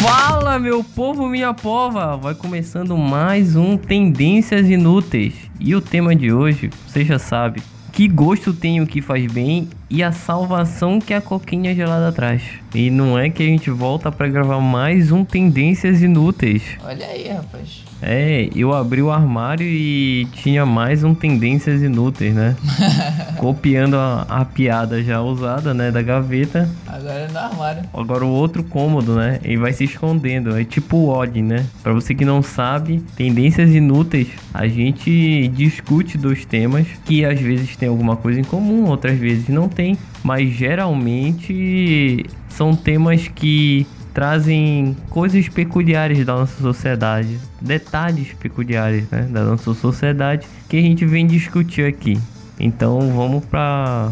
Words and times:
Fala, 0.00 0.60
meu 0.60 0.84
povo, 0.84 1.26
minha 1.26 1.52
pova! 1.52 2.16
Vai 2.16 2.36
começando 2.36 2.96
mais 2.96 3.56
um 3.56 3.76
Tendências 3.76 4.70
Inúteis. 4.70 5.34
E 5.58 5.74
o 5.74 5.80
tema 5.80 6.14
de 6.14 6.32
hoje, 6.32 6.70
você 6.86 7.04
já 7.04 7.18
sabe, 7.18 7.60
que 7.92 8.06
gosto 8.06 8.52
tem 8.52 8.80
o 8.80 8.86
que 8.86 9.02
faz 9.02 9.26
bem 9.32 9.68
e 9.90 10.02
a 10.02 10.12
salvação 10.12 11.00
que 11.00 11.14
a 11.14 11.20
coquinha 11.20 11.74
gelada 11.74 12.12
traz. 12.12 12.42
E 12.74 12.90
não 12.90 13.18
é 13.18 13.30
que 13.30 13.42
a 13.42 13.46
gente 13.46 13.70
volta 13.70 14.12
para 14.12 14.28
gravar 14.28 14.60
mais 14.60 15.10
um 15.10 15.24
Tendências 15.24 16.02
Inúteis. 16.02 16.62
Olha 16.84 17.06
aí, 17.06 17.28
rapaz. 17.28 17.88
É, 18.00 18.48
eu 18.54 18.72
abri 18.72 19.02
o 19.02 19.10
armário 19.10 19.66
e 19.66 20.28
tinha 20.32 20.64
mais 20.64 21.02
um 21.02 21.14
Tendências 21.14 21.82
Inúteis, 21.82 22.32
né? 22.32 22.54
Copiando 23.38 23.96
a, 23.96 24.22
a, 24.28 24.44
piada 24.44 25.02
já 25.02 25.20
usada, 25.20 25.74
né, 25.74 25.90
da 25.90 26.00
gaveta. 26.00 26.68
Agora 26.86 27.14
é 27.14 27.28
no 27.28 27.38
armário. 27.38 27.82
Agora 27.92 28.24
o 28.24 28.30
outro 28.30 28.62
cômodo, 28.62 29.16
né? 29.16 29.40
Ele 29.42 29.56
vai 29.56 29.72
se 29.72 29.84
escondendo. 29.84 30.56
É 30.56 30.64
tipo 30.64 30.96
o 30.96 31.08
Odd, 31.08 31.42
né? 31.42 31.66
Pra 31.82 31.92
você 31.92 32.14
que 32.14 32.24
não 32.24 32.40
sabe, 32.40 33.02
Tendências 33.16 33.74
Inúteis, 33.74 34.28
a 34.54 34.68
gente 34.68 35.48
discute 35.48 36.16
dois 36.16 36.44
temas 36.44 36.86
que 37.04 37.24
às 37.24 37.40
vezes 37.40 37.76
tem 37.76 37.88
alguma 37.88 38.16
coisa 38.16 38.38
em 38.38 38.44
comum, 38.44 38.86
outras 38.86 39.18
vezes 39.18 39.48
não 39.48 39.68
tem, 39.78 39.96
mas 40.24 40.50
geralmente 40.50 42.26
são 42.48 42.74
temas 42.74 43.28
que 43.28 43.86
trazem 44.12 44.96
coisas 45.08 45.48
peculiares 45.48 46.26
da 46.26 46.34
nossa 46.34 46.60
sociedade, 46.60 47.38
detalhes 47.60 48.34
peculiares 48.34 49.08
né, 49.08 49.28
da 49.30 49.44
nossa 49.44 49.72
sociedade 49.74 50.48
que 50.68 50.76
a 50.76 50.82
gente 50.82 51.06
vem 51.06 51.24
discutir 51.28 51.84
aqui. 51.86 52.18
Então 52.58 52.98
vamos 53.12 53.44
pra. 53.44 54.10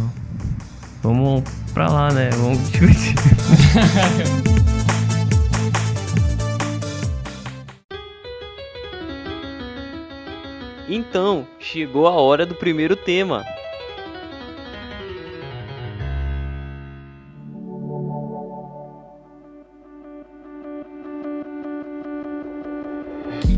Vamos 1.03 1.43
pra 1.75 1.89
lá, 1.89 2.13
né? 2.13 2.31
Vamos 2.31 2.61
discutir. 2.71 3.17
então, 10.89 11.45
chegou 11.59 12.07
a 12.07 12.13
hora 12.13 12.47
do 12.47 12.55
primeiro 12.55 12.95
tema. 12.95 13.45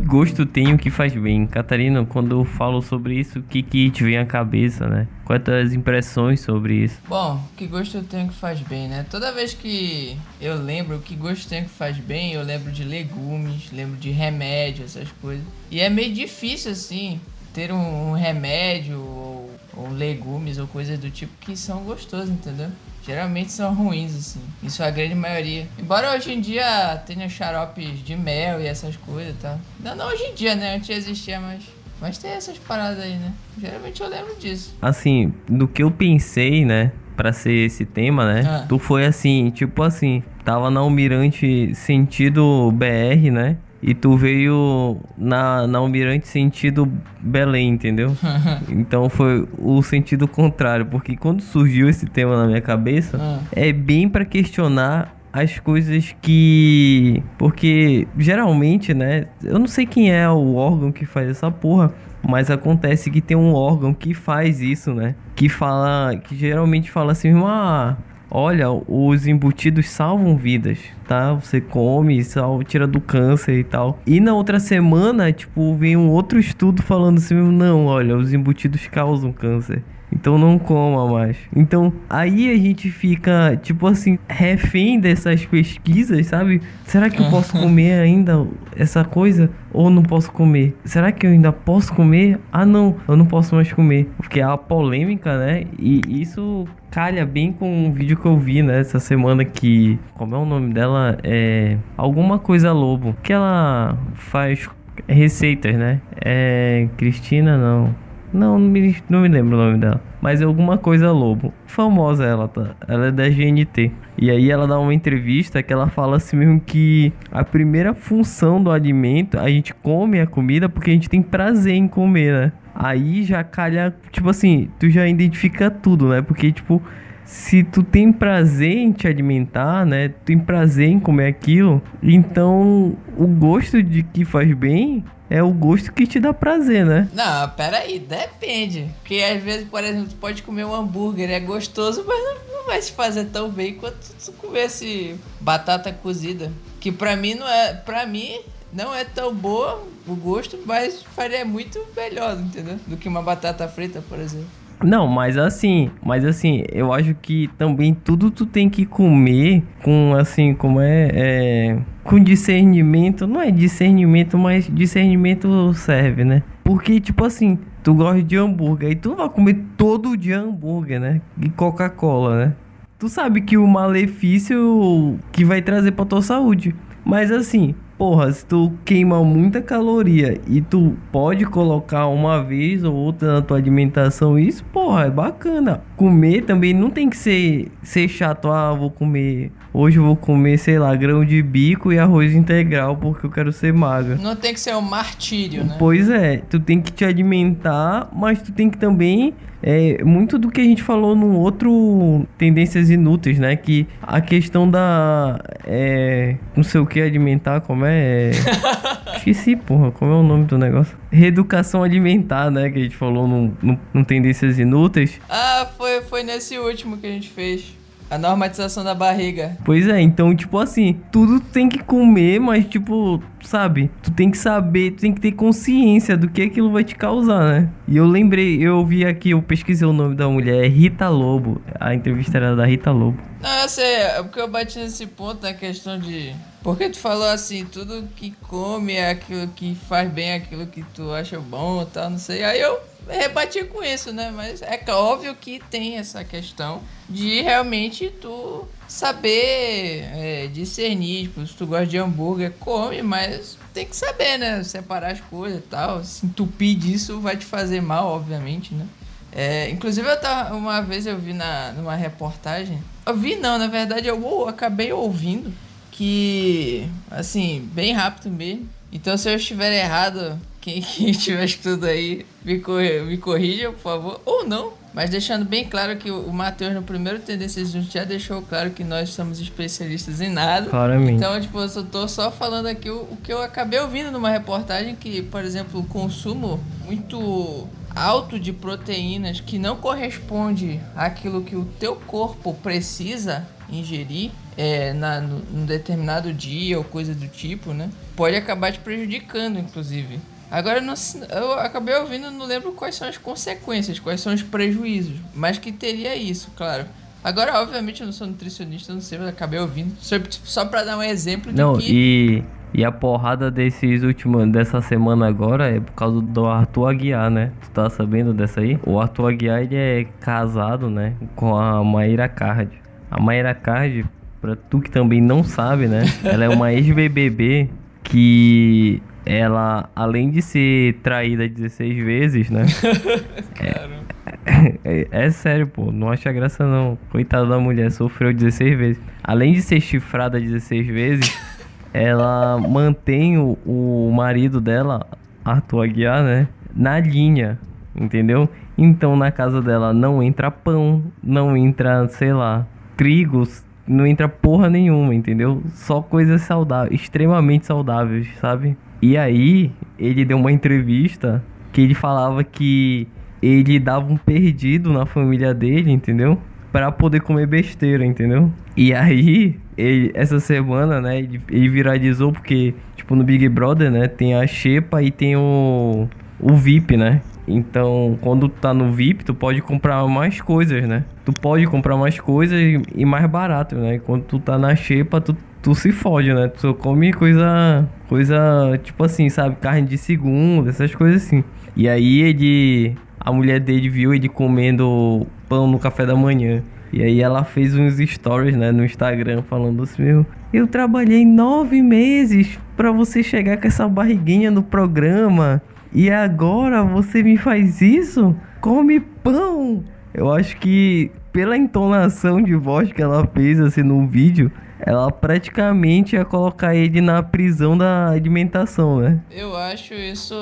Gosto 0.09 0.47
tem 0.47 0.73
o 0.73 0.79
que 0.79 0.91
faz 0.91 1.13
bem? 1.13 1.47
Catarina, 1.47 2.03
quando 2.07 2.41
eu 2.41 2.43
falo 2.43 2.81
sobre 2.81 3.21
isso, 3.21 3.41
o 3.41 3.43
que, 3.43 3.63
que 3.63 3.91
te 3.91 4.03
vem 4.03 4.17
à 4.17 4.25
cabeça, 4.25 4.89
né? 4.89 5.07
Quais 5.23 5.47
as 5.47 5.75
impressões 5.75 6.41
sobre 6.41 6.85
isso? 6.85 6.99
Bom, 7.07 7.39
que 7.55 7.67
gosto 7.67 7.99
eu 7.99 8.03
tenho 8.03 8.29
que 8.29 8.35
faz 8.35 8.59
bem, 8.61 8.89
né? 8.89 9.05
Toda 9.11 9.31
vez 9.31 9.53
que 9.53 10.17
eu 10.41 10.57
lembro 10.57 10.97
o 10.97 11.03
que 11.03 11.15
gosto 11.15 11.45
eu 11.45 11.51
tenho 11.51 11.65
que 11.65 11.71
faz 11.71 11.99
bem, 11.99 12.33
eu 12.33 12.43
lembro 12.43 12.73
de 12.73 12.85
legumes, 12.85 13.71
lembro 13.71 13.99
de 13.99 14.11
remédio, 14.11 14.87
essas 14.87 15.13
coisas. 15.21 15.45
E 15.71 15.79
é 15.79 15.91
meio 15.91 16.15
difícil, 16.15 16.73
assim, 16.73 17.21
ter 17.53 17.71
um, 17.71 18.11
um 18.11 18.13
remédio 18.13 18.99
ou, 18.99 19.51
ou 19.77 19.91
legumes 19.91 20.57
ou 20.57 20.67
coisas 20.67 20.99
do 20.99 21.11
tipo 21.11 21.33
que 21.39 21.55
são 21.55 21.83
gostosos, 21.83 22.31
entendeu? 22.31 22.71
Geralmente 23.09 23.51
são 23.51 23.73
ruins, 23.75 24.15
assim. 24.15 24.41
Isso 24.63 24.83
é 24.83 24.87
a 24.87 24.91
grande 24.91 25.15
maioria. 25.15 25.67
Embora 25.79 26.15
hoje 26.15 26.31
em 26.31 26.41
dia 26.43 27.03
tenha 27.07 27.27
xaropes 27.27 28.05
de 28.05 28.15
mel 28.15 28.61
e 28.61 28.67
essas 28.67 28.97
coisas, 28.97 29.35
tá? 29.41 29.59
Não, 29.81 29.97
não 29.97 30.09
hoje 30.09 30.25
em 30.25 30.35
dia, 30.35 30.55
né? 30.55 30.77
Antes 30.77 30.91
existia, 30.91 31.41
mas. 31.41 31.65
Mas 32.01 32.19
tem 32.19 32.31
essas 32.31 32.59
paradas 32.59 33.03
aí, 33.03 33.15
né? 33.15 33.33
Geralmente 33.59 34.01
eu 34.01 34.09
lembro 34.09 34.37
disso. 34.37 34.77
Assim, 34.81 35.33
do 35.49 35.67
que 35.67 35.83
eu 35.83 35.91
pensei, 35.91 36.65
né? 36.65 36.93
Pra 37.17 37.33
ser 37.33 37.67
esse 37.67 37.85
tema, 37.85 38.33
né? 38.33 38.43
Ah. 38.47 38.67
Tu 38.69 38.79
foi 38.79 39.05
assim, 39.05 39.51
tipo 39.51 39.83
assim, 39.83 40.23
tava 40.45 40.71
na 40.71 40.79
Almirante 40.79 41.75
sentido 41.75 42.71
BR, 42.73 43.33
né? 43.33 43.57
E 43.83 43.95
tu 43.95 44.17
veio 44.17 44.99
na, 45.17 45.67
na 45.67 45.79
Almirante 45.79 46.27
sentido 46.27 46.91
Belém, 47.21 47.69
entendeu? 47.69 48.17
então 48.69 49.09
foi 49.09 49.47
o 49.59 49.83
sentido 49.83 50.27
contrário, 50.27 50.87
porque 50.87 51.17
quando 51.17 51.41
surgiu 51.41 51.89
esse 51.89 52.07
tema 52.07 52.37
na 52.37 52.47
minha 52.47 52.61
cabeça, 52.61 53.19
ah. 53.21 53.41
é 53.53 53.73
bem 53.73 54.09
para 54.09 54.25
questionar 54.25 55.15
as 55.33 55.59
coisas 55.59 56.15
que. 56.21 57.23
Porque 57.37 58.09
geralmente, 58.19 58.95
né? 58.95 59.27
Eu 59.43 59.59
não 59.59 59.67
sei 59.67 59.87
quem 59.87 60.11
é 60.13 60.29
o 60.29 60.55
órgão 60.55 60.91
que 60.91 61.05
faz 61.07 61.29
essa 61.29 61.51
porra. 61.51 61.93
Mas 62.27 62.51
acontece 62.51 63.11
que 63.11 63.21
tem 63.21 63.37
um 63.37 63.55
órgão 63.55 63.95
que 63.95 64.13
faz 64.13 64.61
isso, 64.61 64.93
né? 64.93 65.15
Que 65.37 65.49
fala. 65.49 66.17
Que 66.17 66.37
geralmente 66.37 66.91
fala 66.91 67.13
assim, 67.13 67.33
ah, 67.45 67.97
Olha, 68.31 68.71
os 68.71 69.27
embutidos 69.27 69.89
salvam 69.89 70.37
vidas, 70.37 70.79
tá? 71.07 71.33
Você 71.33 71.63
come, 71.63 72.23
salva, 72.23 72.63
tira 72.63 72.87
do 72.87 73.01
câncer 73.01 73.59
e 73.59 73.65
tal. 73.65 73.99
E 74.07 74.21
na 74.21 74.35
outra 74.35 74.61
semana, 74.61 75.33
tipo, 75.33 75.75
vem 75.75 75.97
um 75.97 76.11
outro 76.11 76.39
estudo 76.39 76.83
falando 76.83 77.19
assim: 77.19 77.35
não, 77.35 77.87
olha, 77.87 78.17
os 78.17 78.35
embutidos 78.35 78.87
causam 78.89 79.33
câncer. 79.33 79.83
Então 80.13 80.39
não 80.39 80.59
coma 80.59 81.07
mais. 81.11 81.37
Então 81.55 81.93
aí 82.09 82.51
a 82.51 82.57
gente 82.57 82.91
fica, 82.91 83.59
tipo 83.63 83.87
assim, 83.87 84.19
refém 84.29 84.99
dessas 84.99 85.45
pesquisas, 85.45 86.27
sabe? 86.27 86.61
Será 86.85 87.11
que 87.11 87.21
eu 87.21 87.29
posso 87.31 87.53
comer 87.53 88.01
ainda 88.01 88.47
essa 88.77 89.05
coisa? 89.05 89.51
Ou 89.73 89.91
não 89.91 90.03
posso 90.03 90.33
comer? 90.33 90.75
Será 90.85 91.13
que 91.13 91.27
eu 91.27 91.31
ainda 91.31 91.53
posso 91.53 91.93
comer? 91.93 92.39
Ah, 92.53 92.65
não, 92.65 92.97
eu 93.07 93.17
não 93.17 93.27
posso 93.27 93.55
mais 93.55 93.73
comer. 93.73 94.09
Porque 94.17 94.41
há 94.41 94.57
polêmica, 94.57 95.39
né? 95.39 95.65
E 95.79 96.01
isso 96.09 96.67
calha 96.91 97.27
bem 97.27 97.53
com 97.53 97.87
um 97.87 97.93
vídeo 97.93 98.17
que 98.17 98.27
eu 98.27 98.37
vi, 98.37 98.63
né? 98.63 98.81
Essa 98.81 98.99
semana 98.99 99.45
que. 99.45 99.99
Como 100.15 100.35
é 100.35 100.39
o 100.39 100.45
nome 100.47 100.73
dela? 100.73 101.19
É. 101.23 101.77
Alguma 101.97 102.39
coisa 102.39 102.73
Lobo. 102.73 103.15
Que 103.23 103.33
ela 103.33 103.99
faz 104.15 104.69
receitas, 105.07 105.77
né? 105.77 106.01
É. 106.25 106.89
Cristina, 106.97 107.57
não. 107.57 108.08
Não, 108.33 108.59
não 108.59 108.69
me, 108.69 108.97
não 109.09 109.21
me 109.21 109.29
lembro 109.29 109.57
o 109.57 109.61
nome 109.61 109.79
dela. 109.79 110.01
Mas 110.21 110.41
é 110.41 110.45
alguma 110.45 110.77
coisa 110.77 111.11
Lobo. 111.13 111.53
Famosa 111.67 112.25
ela, 112.25 112.49
tá? 112.49 112.75
Ela 112.87 113.07
é 113.07 113.11
da 113.11 113.29
GNT. 113.29 113.91
E 114.17 114.31
aí 114.31 114.51
ela 114.51 114.67
dá 114.67 114.79
uma 114.79 114.93
entrevista 114.93 115.63
que 115.63 115.73
ela 115.73 115.89
fala 115.89 116.17
assim 116.17 116.37
mesmo 116.37 116.61
que 116.61 117.13
a 117.31 117.45
primeira 117.45 117.95
função 117.95 118.63
do 118.63 118.71
alimento, 118.71 119.39
a 119.39 119.49
gente 119.49 119.73
come 119.75 120.21
a 120.21 120.27
comida 120.27 120.69
porque 120.69 120.91
a 120.91 120.95
gente 120.95 121.09
tem 121.09 121.23
prazer 121.23 121.75
em 121.75 121.87
comer, 121.89 122.33
né? 122.33 122.53
Aí 122.75 123.25
já 123.25 123.43
calha, 123.43 123.95
tipo 124.13 124.29
assim, 124.29 124.69
tu 124.79 124.89
já 124.89 125.07
identifica 125.09 125.71
tudo, 125.71 126.09
né? 126.09 126.23
Porque, 126.23 126.53
tipo, 126.53 126.81
se 127.29 127.63
tu 127.63 127.83
tem 127.83 128.11
prazer 128.11 128.75
em 128.75 128.91
te 128.91 129.07
alimentar, 129.07 129.85
né? 129.85 130.09
Tu 130.09 130.21
tem 130.25 130.39
prazer 130.39 130.89
em 130.89 130.99
comer 130.99 131.27
aquilo, 131.27 131.83
então 132.03 132.97
o 133.19 133.27
gosto 133.27 133.83
de 133.83 134.03
que 134.03 134.25
faz 134.25 134.51
bem 134.55 135.05
é 135.29 135.43
o 135.43 135.51
gosto 135.51 135.93
que 135.93 136.07
te 136.07 136.19
dá 136.19 136.33
prazer, 136.33 136.87
né? 136.87 137.07
Não, 137.13 137.51
pera 137.51 137.81
aí, 137.81 137.99
depende. 137.99 138.89
Porque 139.01 139.17
às 139.17 139.43
vezes, 139.43 139.69
por 139.69 139.85
exemplo, 139.85 140.09
tu 140.09 140.17
pode 140.17 140.43
comer 140.43 140.65
um 140.65 140.75
hambúrguer, 140.75 141.31
é 141.31 141.39
gostoso, 141.39 142.03
mas 142.09 142.19
não, 142.51 142.65
vai 142.65 142.81
se 142.81 142.93
fazer 142.93 143.27
tão 143.27 143.51
bem 143.51 143.75
quanto 143.75 143.99
tu 144.25 144.33
comesse 144.33 145.15
batata 145.39 145.93
cozida. 145.93 146.51
Que 146.81 146.91
pra 146.91 147.15
mim 147.15 147.35
não 147.35 147.47
é. 147.47 147.75
Pra 147.75 148.07
mim, 148.07 148.39
não 148.73 148.95
é 148.95 149.05
tão 149.05 149.35
boa 149.35 149.87
o 150.07 150.15
gosto, 150.15 150.59
mas 150.65 151.03
faria 151.03 151.45
muito 151.45 151.79
melhor, 151.95 152.39
entendeu? 152.41 152.79
Do 152.87 152.97
que 152.97 153.07
uma 153.07 153.21
batata 153.21 153.69
frita, 153.69 154.03
por 154.09 154.19
exemplo. 154.19 154.49
Não, 154.83 155.09
mas 155.09 155.37
assim, 155.37 155.91
mas 156.03 156.25
assim, 156.25 156.63
eu 156.73 156.93
acho 156.93 157.15
que 157.15 157.49
também 157.59 157.93
tudo 157.93 158.31
tu 158.31 158.47
tem 158.47 158.71
que 158.71 158.87
comer 158.87 159.65
com 159.83 160.15
assim, 160.15 160.55
como 160.55 160.81
é, 160.81 161.11
é 161.13 161.79
com 162.05 162.19
discernimento, 162.21 163.27
não 163.27 163.41
é 163.41 163.51
discernimento, 163.51 164.39
mas 164.39 164.71
discernimento 164.73 165.75
serve, 165.75 166.25
né? 166.25 166.43
Porque 166.63 167.01
tipo 167.01 167.25
assim, 167.25 167.59
tu 167.83 167.93
gosta 167.93 168.23
de 168.23 168.37
hambúrguer 168.37 168.93
e 168.93 168.95
tu 168.95 169.17
vai 169.17 169.29
comer 169.29 169.59
todo 169.77 170.17
dia 170.17 170.39
hambúrguer, 170.39 171.01
né? 171.01 171.21
E 171.43 171.49
Coca-Cola, 171.49 172.47
né? 172.47 172.55
Tu 172.99 173.09
sabe 173.09 173.41
que 173.41 173.57
o 173.57 173.67
malefício 173.67 175.19
que 175.33 175.45
vai 175.45 175.61
trazer 175.61 175.93
pra 175.93 176.05
tua 176.05 176.23
saúde. 176.23 176.75
Mas 177.05 177.31
assim, 177.33 177.75
porra, 177.99 178.31
se 178.33 178.47
tu 178.47 178.73
queima 178.85 179.23
muita 179.25 179.61
caloria 179.61 180.41
e 180.47 180.61
tu 180.61 180.97
pode 181.11 181.45
colocar 181.45 182.07
uma 182.07 182.43
vez 182.43 182.85
ou 182.85 182.95
outra 182.95 183.35
na 183.35 183.43
tua 183.43 183.59
alimentação, 183.59 184.39
isso, 184.39 184.65
porra, 184.73 185.07
é 185.07 185.11
bacana. 185.11 185.83
Comer 185.97 186.43
também 186.43 186.73
não 186.73 186.91
tem 186.91 187.11
que 187.11 187.17
ser, 187.17 187.69
ser 187.83 188.09
chato, 188.09 188.49
ah, 188.49 188.73
vou 188.73 188.91
comer. 188.91 189.51
Hoje 189.75 189.99
eu 189.99 190.05
vou 190.05 190.17
comer, 190.17 190.59
sei 190.59 190.79
lá, 190.79 190.95
grão 190.95 191.25
de 191.25 191.43
bico 191.43 191.93
e 191.93 191.99
arroz 191.99 192.33
integral 192.35 192.97
porque 192.97 193.27
eu 193.27 193.31
quero 193.31 193.53
ser 193.53 193.73
magro. 193.73 194.17
Não 194.21 194.37
tem 194.37 194.55
que 194.55 194.61
ser 194.61 194.75
um 194.77 194.81
martírio, 194.81 195.65
né? 195.65 195.77
Pois 195.79 196.09
é, 196.09 196.39
tu 196.49 196.61
tem 196.61 196.81
que 196.81 196.93
te 196.93 197.05
alimentar, 197.05 198.09
mas 198.15 198.41
tu 198.41 198.53
tem 198.53 198.71
que 198.71 198.79
também 198.79 199.35
é 199.63 200.03
muito 200.05 200.39
do 200.39 200.51
que 200.51 200.61
a 200.61 200.65
gente 200.65 200.83
falou 200.83 201.17
no 201.17 201.39
outro 201.39 202.27
Tendências 202.37 202.91
Inúteis, 202.91 203.39
né? 203.39 203.57
Que 203.57 203.87
a 204.03 204.21
questão 204.21 204.71
da. 204.71 205.41
É, 205.67 206.37
não 206.57 206.63
sei 206.63 206.81
o 206.81 206.87
que 206.87 207.01
alimentar, 207.01 207.61
como 207.61 207.85
é? 207.85 208.31
é? 208.31 208.31
Esqueci, 209.17 209.57
porra, 209.57 209.91
como 209.91 210.13
é 210.13 210.15
o 210.15 210.23
nome 210.23 210.45
do 210.45 210.57
negócio? 210.57 210.97
Reeducação 211.11 211.83
alimentar, 211.83 212.51
né? 212.51 212.71
Que 212.71 212.79
a 212.79 212.83
gente 212.83 212.97
falou 212.97 213.27
no, 213.27 213.79
no 213.93 214.05
Tendências 214.05 214.59
Inúteis. 214.59 215.21
Ah, 215.29 215.67
foi, 215.77 216.03
foi 216.03 216.23
nesse 216.23 216.59
último 216.59 216.99
que 216.99 217.07
a 217.07 217.11
gente 217.11 217.29
fez. 217.29 217.78
A 218.11 218.17
normatização 218.17 218.83
da 218.83 218.95
barriga. 218.95 219.57
Pois 219.65 219.87
é, 219.87 220.01
então, 220.01 220.35
tipo 220.35 220.59
assim, 220.59 220.99
tudo 221.13 221.41
tem 221.41 221.69
que 221.69 221.79
comer, 221.79 222.41
mas, 222.41 222.67
tipo, 222.67 223.23
sabe? 223.43 223.91
Tu 224.03 224.11
tem 224.11 224.31
que 224.31 224.39
saber, 224.39 224.93
tu 224.93 225.01
tem 225.01 225.13
que 225.13 225.21
ter 225.21 225.33
consciência 225.33 226.17
do 226.17 226.29
que 226.29 226.43
aquilo 226.43 226.73
vai 226.73 226.85
te 226.85 226.95
causar, 226.95 227.43
né? 227.43 227.69
E 227.87 227.97
eu 227.97 228.07
lembrei, 228.07 228.61
eu 228.63 228.85
vi 228.85 229.05
aqui, 229.05 229.31
eu 229.31 229.43
pesquisei 229.43 229.87
o 229.87 229.93
nome 229.93 230.15
da 230.15 230.29
mulher, 230.29 230.65
é 230.65 230.69
Rita 230.69 231.09
Lobo. 231.09 231.61
A 231.79 231.95
entrevista 231.95 232.39
era 232.39 232.57
da 232.57 232.65
Rita 232.65 232.91
Lobo. 232.91 233.19
Não, 233.41 233.63
eu 233.63 233.69
sei, 233.69 233.85
é 233.85 234.23
porque 234.23 234.41
eu 234.41 234.49
bati 234.49 234.79
nesse 234.79 235.07
ponto 235.07 235.43
na 235.43 235.53
questão 235.53 235.99
de. 235.99 236.35
Porque 236.63 236.89
tu 236.89 236.99
falou 236.99 237.29
assim, 237.29 237.65
tudo 237.65 238.09
que 238.17 238.35
come 238.43 238.95
é 238.95 239.11
aquilo 239.11 239.47
que 239.49 239.75
faz 239.89 240.11
bem, 240.11 240.33
aquilo 240.33 240.67
que 240.67 240.83
tu 240.95 241.13
acha 241.13 241.39
bom 241.39 241.83
e 241.83 241.87
tal, 241.87 242.11
não 242.11 242.19
sei. 242.19 242.43
Aí 242.43 242.61
eu 242.61 242.79
rebati 243.09 243.65
com 243.65 243.83
isso, 243.83 244.13
né? 244.13 244.31
Mas 244.35 244.63
é 244.63 244.83
óbvio 244.91 245.35
que 245.35 245.61
tem 245.71 245.97
essa 245.97 246.25
questão 246.25 246.83
de 247.09 247.41
realmente 247.41 248.11
tu 248.21 248.67
saber 248.87 250.05
é, 250.15 250.49
discernir. 250.53 251.25
Tipo, 251.25 251.47
se 251.47 251.55
tu 251.55 251.67
gosta 251.67 251.87
de 251.87 251.99
hambúrguer, 251.99 252.53
come, 252.61 253.03
mas 253.03 253.59
tem 253.73 253.87
que 253.87 253.97
saber, 253.97 254.39
né? 254.39 254.63
Separar 254.63 255.13
as 255.13 255.21
coisas 255.21 255.59
e 255.59 255.63
tal. 255.63 256.05
Se 256.05 256.27
entupir 256.27 256.77
disso 256.77 257.21
vai 257.21 257.37
te 257.37 257.45
fazer 257.45 257.81
mal, 257.81 258.09
obviamente, 258.09 258.75
né? 258.75 258.87
É, 259.31 259.71
inclusive, 259.71 260.09
eu 260.09 260.21
tava, 260.21 260.55
uma 260.55 260.81
vez 260.81 261.07
eu 261.07 261.19
vi 261.19 261.33
na, 261.33 261.73
numa 261.73 261.95
reportagem. 261.95 262.83
Eu 263.07 263.17
vi, 263.17 263.37
não, 263.37 263.59
na 263.59 263.67
verdade, 263.67 264.09
eu, 264.09 264.21
eu 264.21 264.49
acabei 264.49 264.93
ouvindo 264.93 265.53
que, 265.91 266.89
assim, 267.11 267.69
bem 267.73 267.93
rápido 267.93 268.31
mesmo. 268.31 268.69
Então, 268.91 269.17
se 269.17 269.29
eu 269.29 269.37
estiver 269.37 269.73
errado, 269.73 270.41
quem, 270.69 270.83
quem 270.83 271.11
estiver 271.11 271.45
escutando 271.45 271.85
aí, 271.85 272.27
me, 272.45 272.61
corri, 272.61 273.01
me 273.03 273.17
corrija, 273.17 273.71
por 273.71 273.79
favor. 273.79 274.21
Ou 274.27 274.47
não. 274.47 274.73
Mas 274.93 275.11
deixando 275.11 275.45
bem 275.45 275.65
claro 275.65 275.97
que 275.97 276.11
o 276.11 276.33
Matheus, 276.33 276.75
no 276.75 276.83
primeiro 276.83 277.21
Tendências 277.21 277.71
Juntos, 277.71 277.93
já 277.93 278.05
deixou 278.05 278.43
claro 278.43 278.71
que 278.71 278.83
nós 278.83 279.11
somos 279.11 279.41
especialistas 279.41 280.21
em 280.21 280.31
nada. 280.31 280.71
Claramente. 280.71 281.13
Então, 281.13 281.41
tipo, 281.41 281.59
eu 281.59 281.69
só 281.69 281.83
tô 281.83 282.09
só 282.09 282.31
falando 282.31 282.67
aqui 282.67 282.91
o, 282.91 283.03
o 283.03 283.17
que 283.23 283.33
eu 283.33 283.43
acabei 283.43 283.79
ouvindo 283.79 284.11
numa 284.11 284.31
reportagem 284.31 284.97
que, 284.97 285.23
por 285.23 285.45
exemplo, 285.45 285.81
o 285.81 285.85
consumo 285.85 286.59
muito 286.85 287.69
alto 287.95 288.41
de 288.41 288.53
proteínas 288.53 289.41
que 289.41 289.59
não 289.59 289.77
corresponde 289.77 290.81
àquilo 290.97 291.43
que 291.43 291.55
o 291.55 291.65
teu 291.79 291.95
corpo 291.95 292.55
precisa 292.55 293.47
ingerir 293.71 294.31
é, 294.57 294.93
na, 294.95 295.21
no, 295.21 295.39
num 295.53 295.67
determinado 295.67 296.33
dia 296.33 296.79
ou 296.79 296.83
coisa 296.83 297.15
do 297.15 297.29
tipo, 297.29 297.73
né? 297.73 297.91
Pode 298.17 298.35
acabar 298.35 298.73
te 298.73 298.79
prejudicando, 298.79 299.59
inclusive. 299.59 300.19
Agora, 300.51 300.81
não, 300.81 300.95
eu 301.31 301.53
acabei 301.55 301.95
ouvindo, 301.95 302.31
não 302.31 302.47
lembro 302.47 302.73
quais 302.73 302.95
são 302.95 303.07
as 303.07 303.19
consequências, 303.19 303.99
quais 303.99 304.21
são 304.21 304.33
os 304.33 304.43
prejuízos, 304.43 305.17
mas 305.35 305.59
que 305.59 305.71
teria 305.71 306.17
isso, 306.17 306.51
claro. 306.57 306.87
Agora, 307.23 307.61
obviamente, 307.61 308.01
eu 308.01 308.07
não 308.07 308.13
sou 308.13 308.27
nutricionista, 308.27 308.93
não 308.93 309.01
sei, 309.01 309.19
mas 309.19 309.29
acabei 309.29 309.59
ouvindo. 309.59 309.93
Só, 310.01 310.17
só 310.31 310.65
pra 310.65 310.85
dar 310.85 310.97
um 310.97 311.03
exemplo 311.03 311.53
de 311.53 311.59
não, 311.59 311.77
que... 311.77 312.45
E, 312.73 312.79
e 312.81 312.85
a 312.85 312.93
porrada 312.93 313.51
desses 313.51 314.03
últimos, 314.03 314.49
dessa 314.51 314.81
semana 314.81 315.27
agora 315.27 315.69
é 315.69 315.81
por 315.81 315.93
causa 315.93 316.21
do 316.21 316.47
Arthur 316.47 316.87
Aguiar, 316.87 317.31
né? 317.31 317.53
Tu 317.61 317.71
tá 317.71 317.91
sabendo 317.91 318.33
dessa 318.33 318.61
aí? 318.61 318.79
O 318.87 318.99
Arthur 319.01 319.29
Aguiar, 319.29 319.63
ele 319.63 319.77
é 319.77 320.07
casado, 320.21 320.89
né? 320.89 321.15
Com 321.35 321.57
a 321.57 321.83
Maíra 321.85 322.29
Card. 322.29 322.71
A 323.11 323.21
Maíra 323.21 323.55
Card, 323.55 324.07
pra 324.41 324.55
tu 324.55 324.81
que 324.81 324.91
também 324.91 325.21
não 325.21 325.43
sabe, 325.43 325.87
né? 325.87 326.05
Ela 326.25 326.45
é 326.45 326.49
uma 326.49 326.73
ex-BBB 326.73 327.69
que 328.05 329.03
ela, 329.29 329.91
além 329.95 330.31
de 330.31 330.41
ser 330.41 330.95
traída 331.03 331.47
16 331.47 332.03
vezes, 332.03 332.49
né? 332.49 332.65
é, 333.61 334.79
é, 334.83 335.09
é, 335.11 335.31
sério, 335.31 335.67
pô. 335.67 335.93
Não 335.93 336.11
acha 336.11 336.33
graça, 336.33 336.67
não. 336.67 336.99
Coitada 337.11 337.45
da 337.45 337.59
mulher, 337.59 337.91
sofreu 337.91 338.33
16 338.33 338.79
vezes. 338.79 339.03
Além 339.23 339.53
de 339.53 339.61
ser 339.61 339.81
chifrada 339.81 340.41
16 340.41 340.87
vezes, 340.87 341.39
ela 341.93 342.59
mantém 342.59 343.37
o, 343.37 343.59
o 343.67 344.11
marido 344.15 344.63
dela, 344.63 345.07
Arthur 345.45 345.85
Aguiar, 345.85 346.25
né? 346.25 346.49
Na 346.75 346.99
linha, 346.99 347.59
entendeu? 347.95 348.49
Então 348.79 349.15
na 349.15 349.31
casa 349.31 349.61
dela 349.61 349.93
não 349.93 350.23
entra 350.23 350.51
pão, 350.51 351.03
não 351.23 351.55
entra, 351.55 352.09
sei 352.09 352.33
lá, 352.33 352.67
trigos, 352.97 353.63
não 353.89 354.07
entra 354.07 354.29
porra 354.29 354.69
nenhuma, 354.69 355.15
entendeu? 355.15 355.63
Só 355.71 356.03
coisas 356.03 356.43
saudáveis, 356.43 357.01
extremamente 357.01 357.67
saudáveis, 357.67 358.29
sabe? 358.41 358.77
E 359.01 359.17
aí, 359.17 359.73
ele 359.99 360.25
deu 360.25 360.37
uma 360.37 360.53
entrevista 360.53 361.43
que 361.73 361.81
ele 361.81 361.95
falava 361.95 362.43
que 362.43 363.07
ele 363.41 363.79
dava 363.79 364.13
um 364.13 364.17
perdido 364.17 364.93
na 364.93 365.07
família 365.07 365.55
dele, 365.55 365.91
entendeu? 365.91 366.39
Para 366.73 366.91
poder 366.93 367.21
comer 367.21 367.47
besteira, 367.47 368.05
entendeu? 368.05 368.51
E 368.77 368.93
aí, 368.93 369.57
ele, 369.77 370.11
essa 370.15 370.41
semana, 370.41 371.01
né, 371.01 371.19
ele, 371.19 371.41
ele 371.51 371.69
viralizou 371.69 372.33
porque, 372.33 372.75
tipo, 372.97 373.15
no 373.15 373.25
Big 373.25 373.49
Brother, 373.49 373.91
né, 373.91 374.09
tem 374.09 374.35
a 374.35 374.47
Xepa 374.47 375.03
e 375.03 375.11
tem 375.11 375.37
o, 375.37 376.09
o 376.41 376.55
VIP, 376.55 376.97
né? 376.97 377.23
Então, 377.47 378.19
quando 378.21 378.49
tá 378.49 378.75
no 378.75 378.93
VIP, 378.93 379.25
tu 379.25 379.33
pode 379.33 379.63
comprar 379.63 380.07
mais 380.07 380.41
coisas, 380.41 380.87
né? 380.87 381.05
Tu 381.29 381.33
pode 381.35 381.67
comprar 381.67 381.95
mais 381.95 382.19
coisas 382.19 382.59
e 382.95 383.05
mais 383.05 383.27
barato, 383.27 383.75
né? 383.75 383.99
Quando 383.99 384.23
tu 384.23 384.39
tá 384.39 384.57
na 384.57 384.75
Xepa, 384.75 385.21
tu 385.21 385.37
tu 385.61 385.75
se 385.75 385.93
fode, 385.93 386.33
né? 386.33 386.49
Tu 386.49 386.73
come 386.73 387.13
coisa. 387.13 387.87
Coisa 388.09 388.81
tipo 388.83 389.05
assim, 389.05 389.29
sabe? 389.29 389.57
Carne 389.57 389.87
de 389.87 389.99
segunda, 389.99 390.71
essas 390.71 390.95
coisas 390.95 391.23
assim. 391.23 391.45
E 391.77 391.87
aí 391.87 392.23
ele. 392.23 392.97
A 393.21 393.31
mulher 393.31 393.61
dele 393.61 393.91
viu 393.91 394.15
ele 394.15 394.27
comendo 394.27 395.27
pão 395.51 395.67
no 395.71 395.79
café 395.79 396.07
da 396.07 396.17
manhã. 396.17 396.63
E 396.91 397.03
aí 397.03 397.21
ela 397.21 397.45
fez 397.45 397.77
uns 397.77 397.99
stories, 397.99 398.57
né, 398.57 398.73
no 398.73 398.83
Instagram 398.83 399.43
falando 399.43 399.83
assim, 399.83 400.03
meu, 400.03 400.27
eu 400.51 400.67
trabalhei 400.67 401.27
nove 401.27 401.83
meses 401.83 402.59
para 402.75 402.91
você 402.91 403.23
chegar 403.23 403.59
com 403.59 403.67
essa 403.67 403.87
barriguinha 403.87 404.51
no 404.51 404.63
programa. 404.63 405.61
E 405.93 406.09
agora 406.09 406.83
você 406.83 407.23
me 407.23 407.37
faz 407.37 407.83
isso? 407.83 408.35
Come 408.63 409.01
pão! 409.01 409.85
Eu 410.15 410.33
acho 410.33 410.57
que 410.59 411.11
pela 411.33 411.57
entonação 411.57 412.43
de 412.43 412.55
voz 412.55 412.93
que 412.93 413.03
ela 413.03 413.27
fez 413.27 413.61
assim 413.61 413.83
no 413.83 414.07
vídeo, 414.07 414.51
ela 414.81 415.11
praticamente 415.11 416.17
ia 416.17 416.25
colocar 416.25 416.75
ele 416.75 417.01
na 417.01 417.23
prisão 417.23 417.77
da 417.77 418.11
alimentação, 418.11 419.01
né? 419.01 419.21
Eu 419.31 419.57
acho 419.57 419.95
isso 419.95 420.35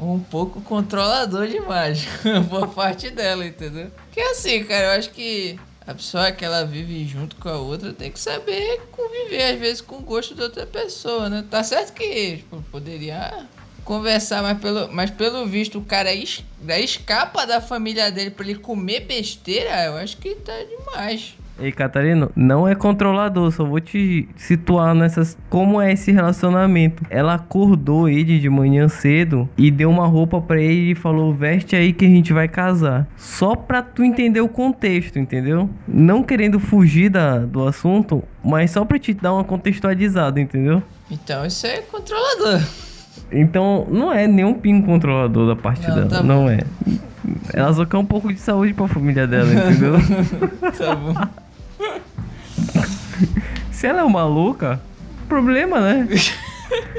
um 0.00 0.18
pouco 0.18 0.60
controlador 0.60 1.46
demais 1.46 2.06
por 2.48 2.68
parte 2.68 3.10
dela, 3.10 3.46
entendeu? 3.46 3.88
Que 4.12 4.20
assim, 4.20 4.64
cara, 4.64 4.86
eu 4.86 4.98
acho 4.98 5.10
que 5.10 5.58
a 5.86 5.94
pessoa 5.94 6.30
que 6.30 6.44
ela 6.44 6.64
vive 6.64 7.04
junto 7.06 7.36
com 7.36 7.48
a 7.48 7.56
outra 7.56 7.92
tem 7.92 8.10
que 8.10 8.20
saber 8.20 8.80
conviver, 8.92 9.54
às 9.54 9.58
vezes, 9.58 9.80
com 9.80 9.96
o 9.96 10.02
gosto 10.02 10.34
da 10.34 10.44
outra 10.44 10.66
pessoa, 10.66 11.28
né? 11.28 11.44
Tá 11.50 11.64
certo 11.64 11.92
que 11.94 12.36
tipo, 12.36 12.62
poderia 12.70 13.46
conversar, 13.84 14.42
mas 14.42 14.58
pelo, 14.58 14.92
mas 14.92 15.10
pelo 15.10 15.46
visto 15.46 15.78
o 15.78 15.82
cara 15.82 16.12
es, 16.12 16.44
escapa 16.78 17.46
da 17.46 17.60
família 17.60 18.10
dele 18.10 18.30
pra 18.30 18.44
ele 18.44 18.56
comer 18.56 19.00
besteira, 19.00 19.84
eu 19.84 19.96
acho 19.96 20.16
que 20.16 20.34
tá 20.36 20.52
demais. 20.62 21.34
Ei, 21.60 21.70
Catarino, 21.70 22.32
não 22.34 22.66
é 22.66 22.74
controlador, 22.74 23.52
só 23.52 23.64
vou 23.64 23.80
te 23.80 24.26
situar 24.34 24.94
nessas. 24.94 25.36
Como 25.50 25.78
é 25.80 25.92
esse 25.92 26.10
relacionamento? 26.10 27.04
Ela 27.10 27.34
acordou 27.34 28.08
ele 28.08 28.38
de 28.38 28.48
manhã 28.48 28.88
cedo 28.88 29.46
e 29.58 29.70
deu 29.70 29.90
uma 29.90 30.06
roupa 30.06 30.40
para 30.40 30.58
ele 30.58 30.92
e 30.92 30.94
falou: 30.94 31.34
veste 31.34 31.76
aí 31.76 31.92
que 31.92 32.06
a 32.06 32.08
gente 32.08 32.32
vai 32.32 32.48
casar. 32.48 33.06
Só 33.14 33.54
pra 33.54 33.82
tu 33.82 34.02
entender 34.02 34.40
o 34.40 34.48
contexto, 34.48 35.18
entendeu? 35.18 35.68
Não 35.86 36.22
querendo 36.22 36.58
fugir 36.58 37.10
da, 37.10 37.40
do 37.40 37.68
assunto, 37.68 38.24
mas 38.42 38.70
só 38.70 38.82
pra 38.86 38.98
te 38.98 39.12
dar 39.12 39.34
uma 39.34 39.44
contextualizada, 39.44 40.40
entendeu? 40.40 40.82
Então 41.10 41.44
isso 41.44 41.66
é 41.66 41.82
controlador. 41.82 42.62
Então 43.32 43.86
não 43.90 44.12
é 44.12 44.26
nenhum 44.26 44.54
pingo 44.54 44.86
controlador 44.86 45.46
da 45.46 45.56
parte 45.60 45.86
não, 45.88 45.94
dela, 45.94 46.08
tá 46.08 46.22
não 46.22 46.48
é. 46.48 46.60
Ela 47.52 47.72
só 47.72 47.84
quer 47.84 47.96
um 47.96 48.04
pouco 48.04 48.32
de 48.32 48.40
saúde 48.40 48.74
pra 48.74 48.88
família 48.88 49.26
dela, 49.26 49.52
entendeu? 49.52 49.94
tá 50.76 50.96
bom. 50.96 51.14
Se 53.70 53.86
ela 53.86 54.00
é 54.00 54.04
uma 54.04 54.24
louca, 54.24 54.80
problema, 55.28 55.80
né? 55.80 56.08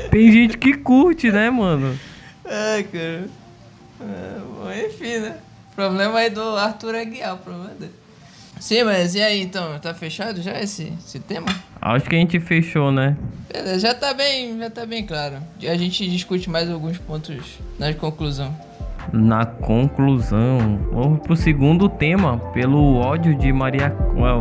Tem 0.09 0.31
gente 0.31 0.57
que 0.57 0.73
curte, 0.73 1.31
né, 1.31 1.49
mano? 1.49 1.97
Ai, 2.45 2.83
cara. 2.83 3.25
É, 4.01 4.39
bom, 4.39 4.71
enfim, 4.71 5.19
né? 5.19 5.37
Problema 5.75 6.19
aí 6.19 6.29
do 6.29 6.57
Arthur 6.57 6.95
Aguiar, 6.95 7.35
o 7.35 7.37
problema 7.37 7.73
dele. 7.79 7.93
Sim, 8.59 8.83
mas 8.83 9.15
e 9.15 9.21
aí 9.21 9.41
então? 9.41 9.79
Tá 9.79 9.93
fechado 9.93 10.41
já 10.41 10.59
esse, 10.59 10.91
esse 11.05 11.19
tema? 11.19 11.47
Acho 11.81 12.07
que 12.07 12.15
a 12.15 12.19
gente 12.19 12.39
fechou, 12.39 12.91
né? 12.91 13.17
Beleza, 13.51 13.79
já 13.79 13.95
tá 13.95 14.13
bem, 14.13 14.59
já 14.59 14.69
tá 14.69 14.85
bem 14.85 15.03
claro. 15.03 15.37
E 15.59 15.67
a 15.67 15.75
gente 15.75 16.07
discute 16.07 16.47
mais 16.47 16.69
alguns 16.69 16.99
pontos 16.99 17.57
na 17.79 17.91
conclusão. 17.93 18.55
Na 19.11 19.47
conclusão, 19.47 20.79
vamos 20.93 21.21
pro 21.21 21.35
segundo 21.35 21.89
tema, 21.89 22.37
pelo 22.53 22.97
ódio 22.97 23.35
de 23.35 23.51
Maria 23.51 23.89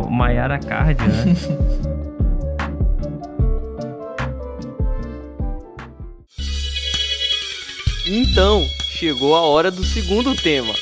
Maiara 0.09 0.59
Cardi, 0.59 1.01
né? 1.01 1.35
então, 8.05 8.63
chegou 8.91 9.35
a 9.35 9.41
hora 9.41 9.71
do 9.71 9.83
segundo 9.83 10.35
tema. 10.35 10.73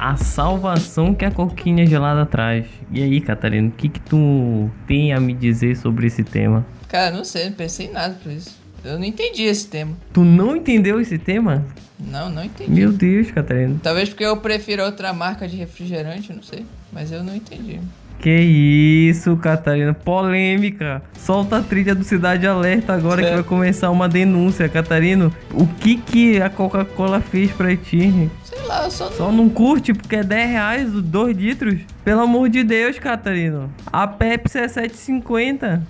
A 0.00 0.16
salvação 0.16 1.14
que 1.14 1.26
a 1.26 1.30
coquinha 1.30 1.86
gelada 1.86 2.24
traz. 2.24 2.64
E 2.90 3.02
aí, 3.02 3.20
Catarina, 3.20 3.68
o 3.68 3.70
que 3.70 3.90
que 3.90 4.00
tu 4.00 4.70
tem 4.86 5.12
a 5.12 5.20
me 5.20 5.34
dizer 5.34 5.76
sobre 5.76 6.06
esse 6.06 6.24
tema? 6.24 6.64
Cara, 6.88 7.14
não 7.14 7.22
sei, 7.22 7.50
não 7.50 7.52
pensei 7.52 7.86
em 7.86 7.92
nada 7.92 8.16
pra 8.22 8.32
isso. 8.32 8.58
Eu 8.82 8.98
não 8.98 9.04
entendi 9.04 9.42
esse 9.42 9.68
tema. 9.68 9.94
Tu 10.10 10.24
não 10.24 10.56
entendeu 10.56 10.98
esse 10.98 11.18
tema? 11.18 11.66
Não, 11.98 12.30
não 12.30 12.42
entendi. 12.42 12.70
Meu 12.70 12.90
Deus, 12.90 13.30
Catarina. 13.30 13.78
Talvez 13.82 14.08
porque 14.08 14.24
eu 14.24 14.38
prefiro 14.38 14.82
outra 14.82 15.12
marca 15.12 15.46
de 15.46 15.58
refrigerante, 15.58 16.32
não 16.32 16.42
sei. 16.42 16.64
Mas 16.90 17.12
eu 17.12 17.22
não 17.22 17.36
entendi. 17.36 17.78
Que 18.20 19.08
isso, 19.08 19.34
Catarina. 19.38 19.94
Polêmica. 19.94 21.02
Solta 21.18 21.56
a 21.56 21.62
trilha 21.62 21.94
do 21.94 22.04
Cidade 22.04 22.46
Alerta 22.46 22.92
agora 22.92 23.22
é. 23.22 23.28
que 23.28 23.34
vai 23.34 23.42
começar 23.42 23.90
uma 23.90 24.08
denúncia. 24.08 24.68
Catarino, 24.68 25.34
o 25.54 25.66
que 25.66 25.96
que 25.96 26.40
a 26.40 26.50
Coca-Cola 26.50 27.20
fez 27.20 27.50
pra 27.50 27.74
ti? 27.74 28.30
Sei 28.44 28.60
lá, 28.66 28.84
eu 28.84 28.90
só 28.90 29.06
não... 29.06 29.16
Só 29.16 29.32
não 29.32 29.48
curte 29.48 29.94
porque 29.94 30.16
é 30.16 30.22
10 30.22 30.50
reais, 30.50 30.92
2 30.92 31.36
litros? 31.36 31.80
Pelo 32.04 32.20
amor 32.20 32.50
de 32.50 32.62
Deus, 32.62 32.98
Catarino. 32.98 33.72
A 33.86 34.06
Pepsi 34.06 34.58
é 34.58 34.66
7,50. 34.66 35.80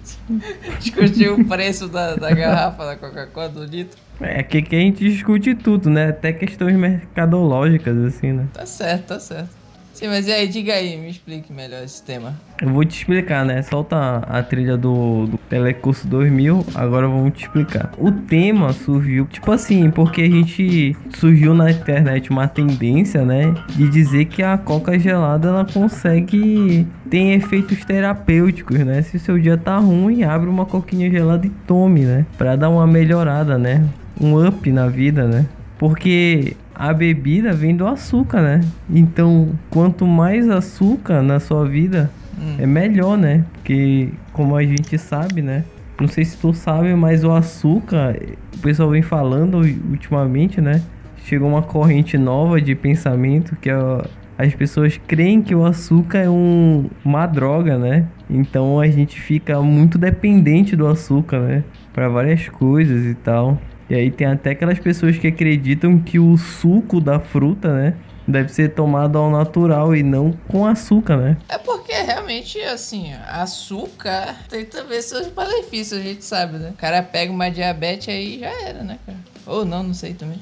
Discutiu 0.78 1.34
o 1.34 1.44
preço 1.44 1.88
da, 1.88 2.14
da 2.14 2.30
garrafa 2.30 2.84
da 2.84 2.96
Coca-Cola 2.96 3.48
do 3.48 3.64
litro. 3.64 3.98
É 4.20 4.42
que, 4.42 4.62
que 4.62 4.76
a 4.76 4.80
gente 4.80 5.02
discute 5.02 5.54
tudo, 5.54 5.90
né? 5.90 6.08
Até 6.08 6.32
questões 6.32 6.76
mercadológicas, 6.76 7.96
assim, 8.04 8.32
né? 8.32 8.46
Tá 8.52 8.66
certo, 8.66 9.08
tá 9.08 9.18
certo. 9.18 9.59
Sim, 9.92 10.08
mas 10.08 10.28
aí, 10.28 10.48
diga 10.48 10.74
aí, 10.74 10.96
me 10.96 11.10
explique 11.10 11.52
melhor 11.52 11.82
esse 11.82 12.02
tema. 12.02 12.34
Eu 12.60 12.70
vou 12.70 12.84
te 12.84 12.96
explicar, 12.96 13.44
né? 13.44 13.60
Solta 13.62 14.18
a 14.18 14.42
trilha 14.42 14.76
do, 14.76 15.26
do 15.26 15.38
Telecurso 15.48 16.06
2000, 16.06 16.64
agora 16.74 17.06
vamos 17.06 17.32
te 17.34 17.44
explicar. 17.44 17.92
O 17.98 18.10
tema 18.10 18.72
surgiu, 18.72 19.26
tipo 19.26 19.50
assim, 19.52 19.90
porque 19.90 20.22
a 20.22 20.30
gente 20.30 20.96
surgiu 21.14 21.52
na 21.52 21.70
internet 21.70 22.30
uma 22.30 22.48
tendência, 22.48 23.24
né? 23.24 23.54
De 23.76 23.88
dizer 23.88 24.26
que 24.26 24.42
a 24.42 24.56
coca 24.56 24.98
gelada 24.98 25.48
ela 25.48 25.64
consegue. 25.64 26.86
tem 27.10 27.32
efeitos 27.32 27.84
terapêuticos, 27.84 28.78
né? 28.78 29.02
Se 29.02 29.16
o 29.16 29.20
seu 29.20 29.38
dia 29.38 29.58
tá 29.58 29.76
ruim, 29.78 30.22
abre 30.22 30.48
uma 30.48 30.64
coquinha 30.64 31.10
gelada 31.10 31.46
e 31.46 31.50
tome, 31.66 32.02
né? 32.02 32.24
Pra 32.38 32.56
dar 32.56 32.70
uma 32.70 32.86
melhorada, 32.86 33.58
né? 33.58 33.86
Um 34.20 34.46
up 34.46 34.70
na 34.70 34.86
vida, 34.86 35.26
né? 35.26 35.46
Porque 35.78 36.56
a 36.80 36.94
bebida 36.94 37.52
vem 37.52 37.76
do 37.76 37.86
açúcar, 37.86 38.40
né? 38.40 38.60
Então, 38.88 39.50
quanto 39.68 40.06
mais 40.06 40.48
açúcar 40.48 41.20
na 41.20 41.38
sua 41.38 41.68
vida, 41.68 42.10
hum. 42.40 42.56
é 42.58 42.64
melhor, 42.64 43.18
né? 43.18 43.44
Porque, 43.52 44.08
como 44.32 44.56
a 44.56 44.62
gente 44.62 44.96
sabe, 44.96 45.42
né? 45.42 45.62
Não 46.00 46.08
sei 46.08 46.24
se 46.24 46.38
tu 46.38 46.54
sabe, 46.54 46.94
mas 46.94 47.22
o 47.22 47.32
açúcar, 47.32 48.16
o 48.56 48.58
pessoal 48.60 48.88
vem 48.88 49.02
falando 49.02 49.58
ultimamente, 49.90 50.62
né? 50.62 50.80
Chegou 51.18 51.50
uma 51.50 51.60
corrente 51.60 52.16
nova 52.16 52.58
de 52.58 52.74
pensamento 52.74 53.54
que 53.56 53.68
as 54.38 54.54
pessoas 54.54 54.98
creem 55.06 55.42
que 55.42 55.54
o 55.54 55.66
açúcar 55.66 56.20
é 56.20 56.30
um, 56.30 56.88
uma 57.04 57.26
droga, 57.26 57.76
né? 57.76 58.06
Então 58.30 58.80
a 58.80 58.86
gente 58.86 59.20
fica 59.20 59.60
muito 59.60 59.98
dependente 59.98 60.74
do 60.74 60.86
açúcar, 60.86 61.40
né? 61.40 61.64
Para 61.92 62.08
várias 62.08 62.48
coisas 62.48 63.04
e 63.04 63.14
tal. 63.16 63.58
E 63.90 63.94
aí 63.96 64.08
tem 64.08 64.28
até 64.28 64.50
aquelas 64.50 64.78
pessoas 64.78 65.18
que 65.18 65.26
acreditam 65.26 65.98
que 65.98 66.16
o 66.16 66.36
suco 66.36 67.00
da 67.00 67.18
fruta, 67.18 67.74
né? 67.74 67.94
Deve 68.26 68.48
ser 68.50 68.68
tomado 68.68 69.18
ao 69.18 69.28
natural 69.28 69.96
e 69.96 70.04
não 70.04 70.32
com 70.46 70.64
açúcar, 70.64 71.16
né? 71.16 71.36
É 71.48 71.58
porque 71.58 71.92
realmente, 71.92 72.60
assim, 72.60 73.12
açúcar 73.28 74.36
tem 74.48 74.64
também 74.64 75.02
seus 75.02 75.26
benefícios, 75.26 76.00
a 76.00 76.04
gente 76.04 76.24
sabe, 76.24 76.58
né? 76.58 76.70
O 76.70 76.76
cara 76.76 77.02
pega 77.02 77.32
uma 77.32 77.50
diabetes 77.50 78.08
aí 78.08 78.38
já 78.38 78.52
era, 78.62 78.84
né, 78.84 78.96
cara? 79.04 79.18
Ou 79.44 79.64
não, 79.64 79.82
não 79.82 79.94
sei 79.94 80.14
também. 80.14 80.38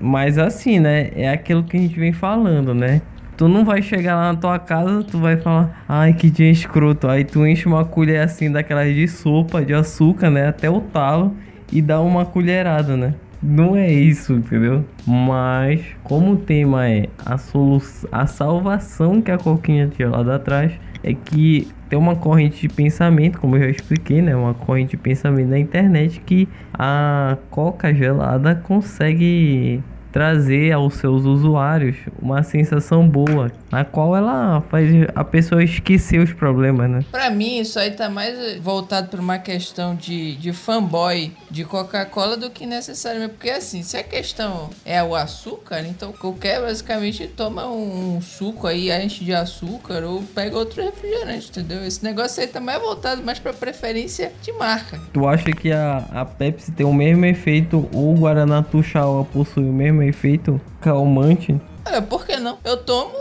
Mas 0.00 0.38
assim, 0.38 0.78
né? 0.78 1.10
É 1.16 1.28
aquilo 1.28 1.64
que 1.64 1.76
a 1.76 1.80
gente 1.80 1.98
vem 1.98 2.12
falando, 2.12 2.72
né? 2.72 3.02
Tu 3.36 3.48
não 3.48 3.64
vai 3.64 3.82
chegar 3.82 4.14
lá 4.14 4.32
na 4.32 4.38
tua 4.38 4.60
casa, 4.60 5.02
tu 5.02 5.18
vai 5.18 5.36
falar, 5.36 5.84
ai 5.88 6.12
que 6.12 6.30
dia 6.30 6.48
escroto. 6.48 7.08
Aí 7.08 7.24
tu 7.24 7.44
enche 7.44 7.66
uma 7.66 7.84
colher 7.84 8.20
assim 8.20 8.52
daquelas 8.52 8.94
de 8.94 9.08
sopa, 9.08 9.64
de 9.64 9.74
açúcar, 9.74 10.30
né? 10.30 10.46
Até 10.46 10.70
o 10.70 10.80
talo 10.80 11.34
e 11.72 11.80
dar 11.80 12.00
uma 12.02 12.24
colherada, 12.24 12.96
né? 12.96 13.14
Não 13.42 13.74
é 13.74 13.90
isso, 13.90 14.34
entendeu? 14.34 14.84
Mas, 15.04 15.80
como 16.04 16.32
o 16.32 16.36
tema 16.36 16.88
é 16.88 17.08
a 17.26 17.36
solução, 17.36 18.08
a 18.12 18.26
salvação 18.26 19.20
que 19.20 19.32
a 19.32 19.38
coquinha 19.38 19.88
tinha 19.88 20.08
lá 20.08 20.36
atrás, 20.36 20.72
é 21.02 21.12
que 21.12 21.66
tem 21.88 21.98
uma 21.98 22.14
corrente 22.14 22.60
de 22.60 22.68
pensamento, 22.68 23.40
como 23.40 23.56
eu 23.56 23.62
já 23.62 23.70
expliquei, 23.70 24.22
né? 24.22 24.36
Uma 24.36 24.54
corrente 24.54 24.92
de 24.92 24.96
pensamento 24.96 25.48
na 25.48 25.58
internet 25.58 26.20
que 26.20 26.48
a 26.72 27.36
coca 27.50 27.92
gelada 27.92 28.54
consegue 28.54 29.82
trazer 30.12 30.70
aos 30.70 30.94
seus 30.94 31.24
usuários 31.24 31.96
uma 32.20 32.42
sensação 32.42 33.08
boa, 33.08 33.50
na 33.72 33.86
qual 33.86 34.14
ela 34.14 34.60
faz 34.70 34.86
a 35.14 35.24
pessoa 35.24 35.64
esquecer 35.64 36.20
os 36.20 36.32
problemas, 36.34 36.90
né? 36.90 37.00
Pra 37.10 37.30
mim, 37.30 37.58
isso 37.58 37.78
aí 37.78 37.90
tá 37.90 38.10
mais 38.10 38.58
voltado 38.60 39.08
pra 39.08 39.20
uma 39.20 39.38
questão 39.38 39.94
de, 39.96 40.36
de 40.36 40.52
fanboy 40.52 41.32
de 41.50 41.64
Coca-Cola 41.64 42.36
do 42.36 42.50
que 42.50 42.66
necessariamente. 42.66 43.32
Porque 43.32 43.48
assim, 43.48 43.82
se 43.82 43.96
a 43.96 44.02
questão 44.02 44.68
é 44.84 45.02
o 45.02 45.14
açúcar, 45.14 45.80
então 45.80 46.12
qualquer 46.12 46.60
basicamente 46.60 47.26
toma 47.26 47.66
um, 47.66 48.16
um 48.16 48.20
suco 48.20 48.66
aí, 48.66 48.92
enche 48.92 49.24
de 49.24 49.32
açúcar 49.32 50.04
ou 50.04 50.22
pega 50.22 50.58
outro 50.58 50.82
refrigerante, 50.82 51.48
entendeu? 51.48 51.82
Esse 51.82 52.04
negócio 52.04 52.42
aí 52.42 52.48
tá 52.48 52.60
mais 52.60 52.80
voltado 52.80 53.22
mais 53.22 53.38
pra 53.38 53.54
preferência 53.54 54.32
de 54.42 54.52
marca. 54.52 55.00
Tu 55.14 55.26
acha 55.26 55.50
que 55.50 55.72
a, 55.72 56.04
a 56.12 56.24
Pepsi 56.26 56.72
tem 56.72 56.84
o 56.84 56.92
mesmo 56.92 57.24
efeito 57.24 57.88
ou 57.94 58.14
o 58.14 58.18
Guaraná 58.18 58.62
Tuxaua 58.62 59.24
possui 59.24 59.64
o 59.64 59.72
mesmo 59.72 60.02
efeito 60.02 60.60
calmante? 60.80 61.58
É, 61.84 62.00
por 62.00 62.24
que 62.24 62.36
não? 62.36 62.58
Eu 62.64 62.76
tomo 62.76 63.14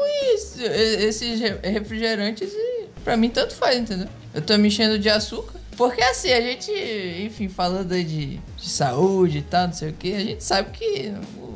esses 0.99 1.39
refrigerantes 1.63 2.51
e 2.53 2.87
pra 3.03 3.17
mim 3.17 3.29
tanto 3.29 3.53
faz, 3.53 3.77
entendeu? 3.77 4.07
Eu 4.33 4.41
tô 4.41 4.57
me 4.57 4.67
enchendo 4.67 4.97
de 4.97 5.09
açúcar. 5.09 5.59
Porque 5.75 6.01
assim, 6.03 6.31
a 6.31 6.41
gente, 6.41 6.71
enfim, 7.25 7.49
falando 7.49 7.91
aí 7.93 8.03
de, 8.03 8.39
de 8.57 8.69
saúde 8.69 9.39
e 9.39 9.41
tal, 9.41 9.67
não 9.67 9.73
sei 9.73 9.89
o 9.89 9.93
que, 9.93 10.13
a 10.13 10.19
gente 10.19 10.43
sabe 10.43 10.69
que 10.71 11.13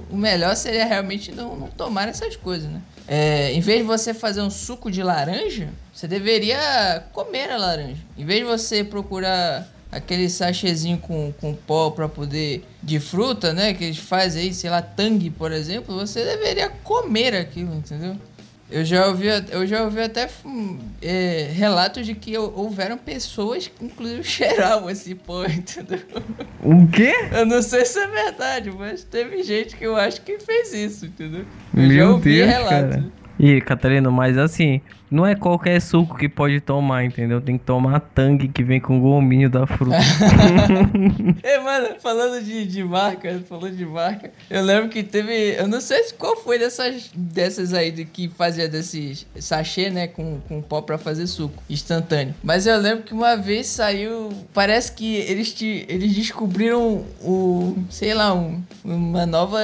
o 0.09 0.15
melhor 0.15 0.55
seria 0.55 0.85
realmente 0.85 1.31
não, 1.31 1.55
não 1.55 1.67
tomar 1.67 2.07
essas 2.07 2.35
coisas, 2.35 2.69
né? 2.69 2.81
É, 3.07 3.51
em 3.51 3.59
vez 3.59 3.79
de 3.79 3.83
você 3.85 4.13
fazer 4.13 4.41
um 4.41 4.49
suco 4.49 4.89
de 4.89 5.03
laranja, 5.03 5.69
você 5.93 6.07
deveria 6.07 7.03
comer 7.13 7.51
a 7.51 7.57
laranja. 7.57 8.01
Em 8.17 8.25
vez 8.25 8.39
de 8.39 8.45
você 8.45 8.83
procurar 8.83 9.67
aquele 9.95 10.29
sachêzinho 10.29 10.97
com, 10.97 11.33
com 11.39 11.53
pó 11.53 11.89
para 11.89 12.09
poder 12.09 12.65
de 12.83 12.99
fruta, 12.99 13.53
né, 13.53 13.73
que 13.73 13.85
eles 13.85 13.97
fazem 13.97 14.43
aí, 14.43 14.53
sei 14.53 14.69
lá, 14.69 14.81
tangue, 14.81 15.29
por 15.29 15.51
exemplo, 15.51 15.95
você 15.95 16.23
deveria 16.23 16.69
comer 16.83 17.33
aquilo, 17.33 17.73
entendeu? 17.73 18.15
Eu 18.69 18.83
já 18.83 19.07
ouvi, 19.07 19.27
eu 19.51 19.65
já 19.65 19.83
ouvi 19.83 20.01
até 20.01 20.27
é, 21.01 21.51
relatos 21.53 22.05
de 22.05 22.15
que 22.15 22.35
houveram 22.35 22.97
pessoas 22.97 23.67
que 23.67 23.85
inclusive 23.85 24.23
cheiravam 24.23 24.89
esse 24.89 25.13
pó, 25.13 25.45
entendeu? 25.47 26.01
O 26.61 26.87
quê? 26.87 27.13
Eu 27.31 27.45
não 27.45 27.61
sei 27.61 27.85
se 27.85 27.99
é 27.99 28.07
verdade, 28.07 28.71
mas 28.71 29.03
teve 29.03 29.43
gente 29.43 29.77
que 29.77 29.85
eu 29.85 29.95
acho 29.95 30.21
que 30.21 30.39
fez 30.39 30.73
isso, 30.73 31.05
entendeu? 31.05 31.45
Eu 31.75 31.83
Meu 31.83 31.95
já 31.95 32.09
ouvi 32.09 32.37
Deus, 32.37 32.49
relatos. 32.49 32.95
Cara. 32.95 33.05
E, 33.37 33.61
Catarina, 33.61 34.09
mas 34.09 34.37
assim, 34.37 34.81
não 35.15 35.25
é 35.25 35.33
qualquer 35.33 35.81
suco 35.81 36.17
que 36.17 36.27
pode 36.27 36.59
tomar, 36.59 37.05
entendeu? 37.05 37.39
Tem 37.39 37.57
que 37.57 37.63
tomar 37.63 38.01
tangue 38.01 38.49
que 38.49 38.61
vem 38.61 38.81
com 38.81 38.99
gominho 38.99 39.49
da 39.49 39.65
fruta. 39.65 39.95
é, 41.41 41.57
mano, 41.59 41.95
falando 42.01 42.43
de, 42.43 42.65
de 42.65 42.83
marca, 42.83 43.41
falando 43.47 43.75
de 43.75 43.85
marca, 43.85 44.29
eu 44.49 44.61
lembro 44.61 44.89
que 44.89 45.01
teve. 45.01 45.55
Eu 45.57 45.69
não 45.69 45.79
sei 45.79 46.03
qual 46.17 46.35
foi 46.35 46.59
dessas, 46.59 47.09
dessas 47.15 47.73
aí 47.73 47.93
que 48.05 48.27
fazia 48.27 48.67
desses 48.67 49.25
sachê, 49.39 49.89
né? 49.89 50.07
Com, 50.07 50.41
com 50.41 50.61
pó 50.61 50.81
pra 50.81 50.97
fazer 50.97 51.27
suco 51.27 51.63
instantâneo. 51.69 52.35
Mas 52.43 52.67
eu 52.67 52.77
lembro 52.77 53.05
que 53.05 53.13
uma 53.13 53.37
vez 53.37 53.67
saiu. 53.67 54.33
Parece 54.53 54.91
que 54.91 55.15
eles, 55.15 55.53
te, 55.53 55.85
eles 55.87 56.13
descobriram 56.13 57.05
o. 57.21 57.77
Sei 57.89 58.13
lá, 58.13 58.33
um, 58.33 58.61
uma 58.83 59.25
nova 59.25 59.59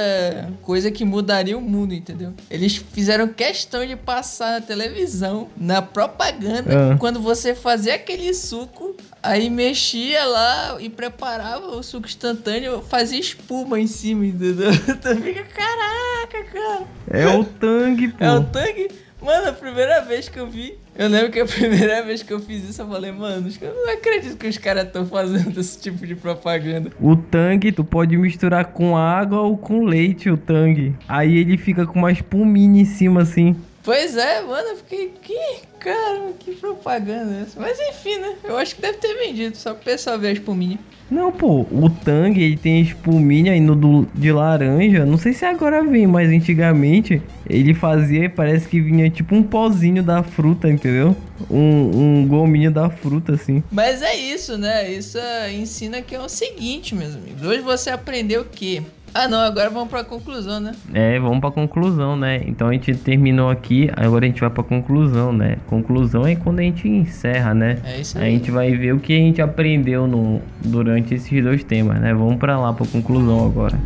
coisa 0.62 0.90
que 0.90 1.04
mudaria 1.04 1.58
o 1.58 1.60
mundo, 1.60 1.92
entendeu? 1.92 2.32
Eles 2.50 2.76
fizeram 2.76 3.28
questão 3.28 3.84
de 3.84 3.96
passar 3.96 4.52
na 4.52 4.66
televisão 4.66 5.41
na 5.56 5.82
propaganda, 5.82 6.92
ah. 6.92 6.96
quando 6.98 7.20
você 7.20 7.54
fazia 7.54 7.94
aquele 7.94 8.32
suco, 8.34 8.96
aí 9.22 9.48
mexia 9.48 10.24
lá 10.24 10.76
e 10.80 10.88
preparava 10.88 11.66
o 11.76 11.82
suco 11.82 12.06
instantâneo, 12.06 12.82
fazia 12.82 13.18
espuma 13.18 13.78
em 13.80 13.86
cima, 13.86 14.26
entendeu? 14.26 14.70
Tu 15.02 15.16
fica, 15.16 15.44
caraca, 15.44 16.44
cara. 16.52 16.82
É 17.10 17.26
o 17.28 17.44
tangue, 17.44 18.08
pô. 18.08 18.24
É 18.24 18.32
o 18.32 18.44
tangue. 18.44 18.88
Mano, 19.22 19.50
a 19.50 19.52
primeira 19.52 20.00
vez 20.00 20.28
que 20.28 20.36
eu 20.36 20.48
vi, 20.48 20.76
eu 20.96 21.08
lembro 21.08 21.30
que 21.30 21.38
a 21.38 21.46
primeira 21.46 22.02
vez 22.02 22.22
que 22.24 22.32
eu 22.32 22.40
fiz 22.40 22.68
isso, 22.68 22.82
eu 22.82 22.88
falei, 22.88 23.12
mano, 23.12 23.48
eu 23.60 23.74
não 23.74 23.92
acredito 23.92 24.36
que 24.36 24.48
os 24.48 24.58
caras 24.58 24.86
estão 24.86 25.06
fazendo 25.06 25.58
esse 25.60 25.80
tipo 25.80 26.04
de 26.04 26.16
propaganda. 26.16 26.90
O 27.00 27.14
tangue, 27.14 27.70
tu 27.70 27.84
pode 27.84 28.16
misturar 28.16 28.66
com 28.66 28.96
água 28.96 29.40
ou 29.40 29.56
com 29.56 29.84
leite 29.84 30.28
o 30.28 30.36
tangue. 30.36 30.94
Aí 31.08 31.38
ele 31.38 31.56
fica 31.56 31.86
com 31.86 32.00
uma 32.00 32.10
espuminha 32.10 32.82
em 32.82 32.84
cima 32.84 33.22
assim. 33.22 33.56
Pois 33.82 34.16
é, 34.16 34.40
mano, 34.42 34.68
eu 34.68 34.76
fiquei. 34.76 35.12
Que 35.22 35.66
cara, 35.80 36.32
que 36.38 36.52
propaganda 36.52 37.40
essa. 37.42 37.60
Mas 37.60 37.78
enfim, 37.80 38.18
né? 38.18 38.34
Eu 38.44 38.56
acho 38.56 38.76
que 38.76 38.82
deve 38.82 38.98
ter 38.98 39.14
vendido, 39.14 39.56
só 39.56 39.74
pro 39.74 39.84
pessoal 39.84 40.18
ver 40.18 40.28
a 40.28 40.32
espuminha. 40.32 40.78
Não, 41.10 41.30
pô, 41.30 41.66
o 41.70 41.90
Tang 41.90 42.40
ele 42.40 42.56
tem 42.56 42.80
espuminha 42.80 43.54
indo 43.54 43.74
do, 43.74 44.08
de 44.14 44.32
laranja. 44.32 45.04
Não 45.04 45.18
sei 45.18 45.34
se 45.34 45.44
agora 45.44 45.84
vem, 45.84 46.06
mas 46.06 46.30
antigamente 46.30 47.20
ele 47.46 47.74
fazia, 47.74 48.30
parece 48.30 48.66
que 48.66 48.80
vinha 48.80 49.10
tipo 49.10 49.34
um 49.34 49.42
pozinho 49.42 50.02
da 50.02 50.22
fruta, 50.22 50.70
entendeu? 50.70 51.14
Um, 51.50 52.22
um 52.22 52.26
gominho 52.26 52.70
da 52.70 52.88
fruta, 52.88 53.34
assim. 53.34 53.62
Mas 53.70 54.00
é 54.00 54.16
isso, 54.16 54.56
né? 54.56 54.90
Isso 54.90 55.18
ensina 55.52 56.00
que 56.00 56.14
é 56.14 56.20
o 56.20 56.30
seguinte, 56.30 56.94
meus 56.94 57.14
amigos. 57.14 57.42
Hoje 57.42 57.60
você 57.60 57.90
aprendeu 57.90 58.40
o 58.40 58.46
quê? 58.46 58.82
Ah, 59.14 59.28
não, 59.28 59.40
agora 59.40 59.68
vamos 59.68 59.90
pra 59.90 60.02
conclusão, 60.02 60.58
né? 60.58 60.72
É, 60.94 61.18
vamos 61.20 61.40
pra 61.40 61.50
conclusão, 61.50 62.16
né? 62.16 62.40
Então 62.46 62.68
a 62.68 62.72
gente 62.72 62.94
terminou 62.94 63.50
aqui, 63.50 63.90
agora 63.94 64.24
a 64.24 64.28
gente 64.28 64.40
vai 64.40 64.48
pra 64.48 64.64
conclusão, 64.64 65.32
né? 65.34 65.58
Conclusão 65.66 66.26
é 66.26 66.34
quando 66.34 66.60
a 66.60 66.62
gente 66.62 66.88
encerra, 66.88 67.52
né? 67.52 67.78
É 67.84 68.00
isso 68.00 68.16
aí. 68.16 68.24
A 68.24 68.30
gente 68.30 68.50
vai 68.50 68.70
ver 68.74 68.94
o 68.94 69.00
que 69.00 69.12
a 69.12 69.18
gente 69.18 69.42
aprendeu 69.42 70.06
no, 70.06 70.40
durante 70.64 71.14
esses 71.14 71.42
dois 71.42 71.62
temas, 71.62 72.00
né? 72.00 72.14
Vamos 72.14 72.36
pra 72.36 72.58
lá 72.58 72.72
pra 72.72 72.86
conclusão 72.86 73.44
agora. 73.44 73.78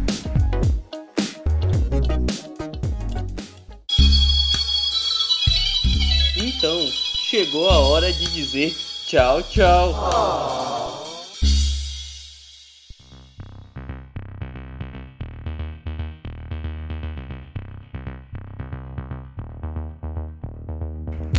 Então, 6.37 6.87
chegou 7.29 7.69
a 7.69 7.79
hora 7.81 8.13
de 8.13 8.33
dizer 8.33 8.73
tchau, 9.07 9.43
tchau. 9.43 11.03
Oh. 11.03 11.06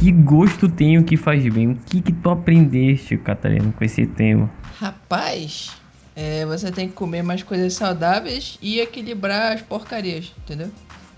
Que 0.08 0.12
gosto 0.14 0.70
tem 0.70 0.98
o 0.98 1.04
que 1.04 1.18
faz 1.18 1.46
bem? 1.54 1.72
O 1.72 1.76
que, 1.76 2.00
que 2.00 2.14
tu 2.14 2.30
aprendeste, 2.30 3.18
Catarina, 3.18 3.74
com 3.74 3.84
esse 3.84 4.06
tema? 4.06 4.50
Rapaz, 4.80 5.76
é, 6.16 6.46
você 6.46 6.72
tem 6.72 6.88
que 6.88 6.94
comer 6.94 7.22
mais 7.22 7.44
coisas 7.44 7.74
saudáveis 7.74 8.58
e 8.62 8.80
equilibrar 8.80 9.52
as 9.52 9.62
porcarias, 9.62 10.34
entendeu? 10.46 10.70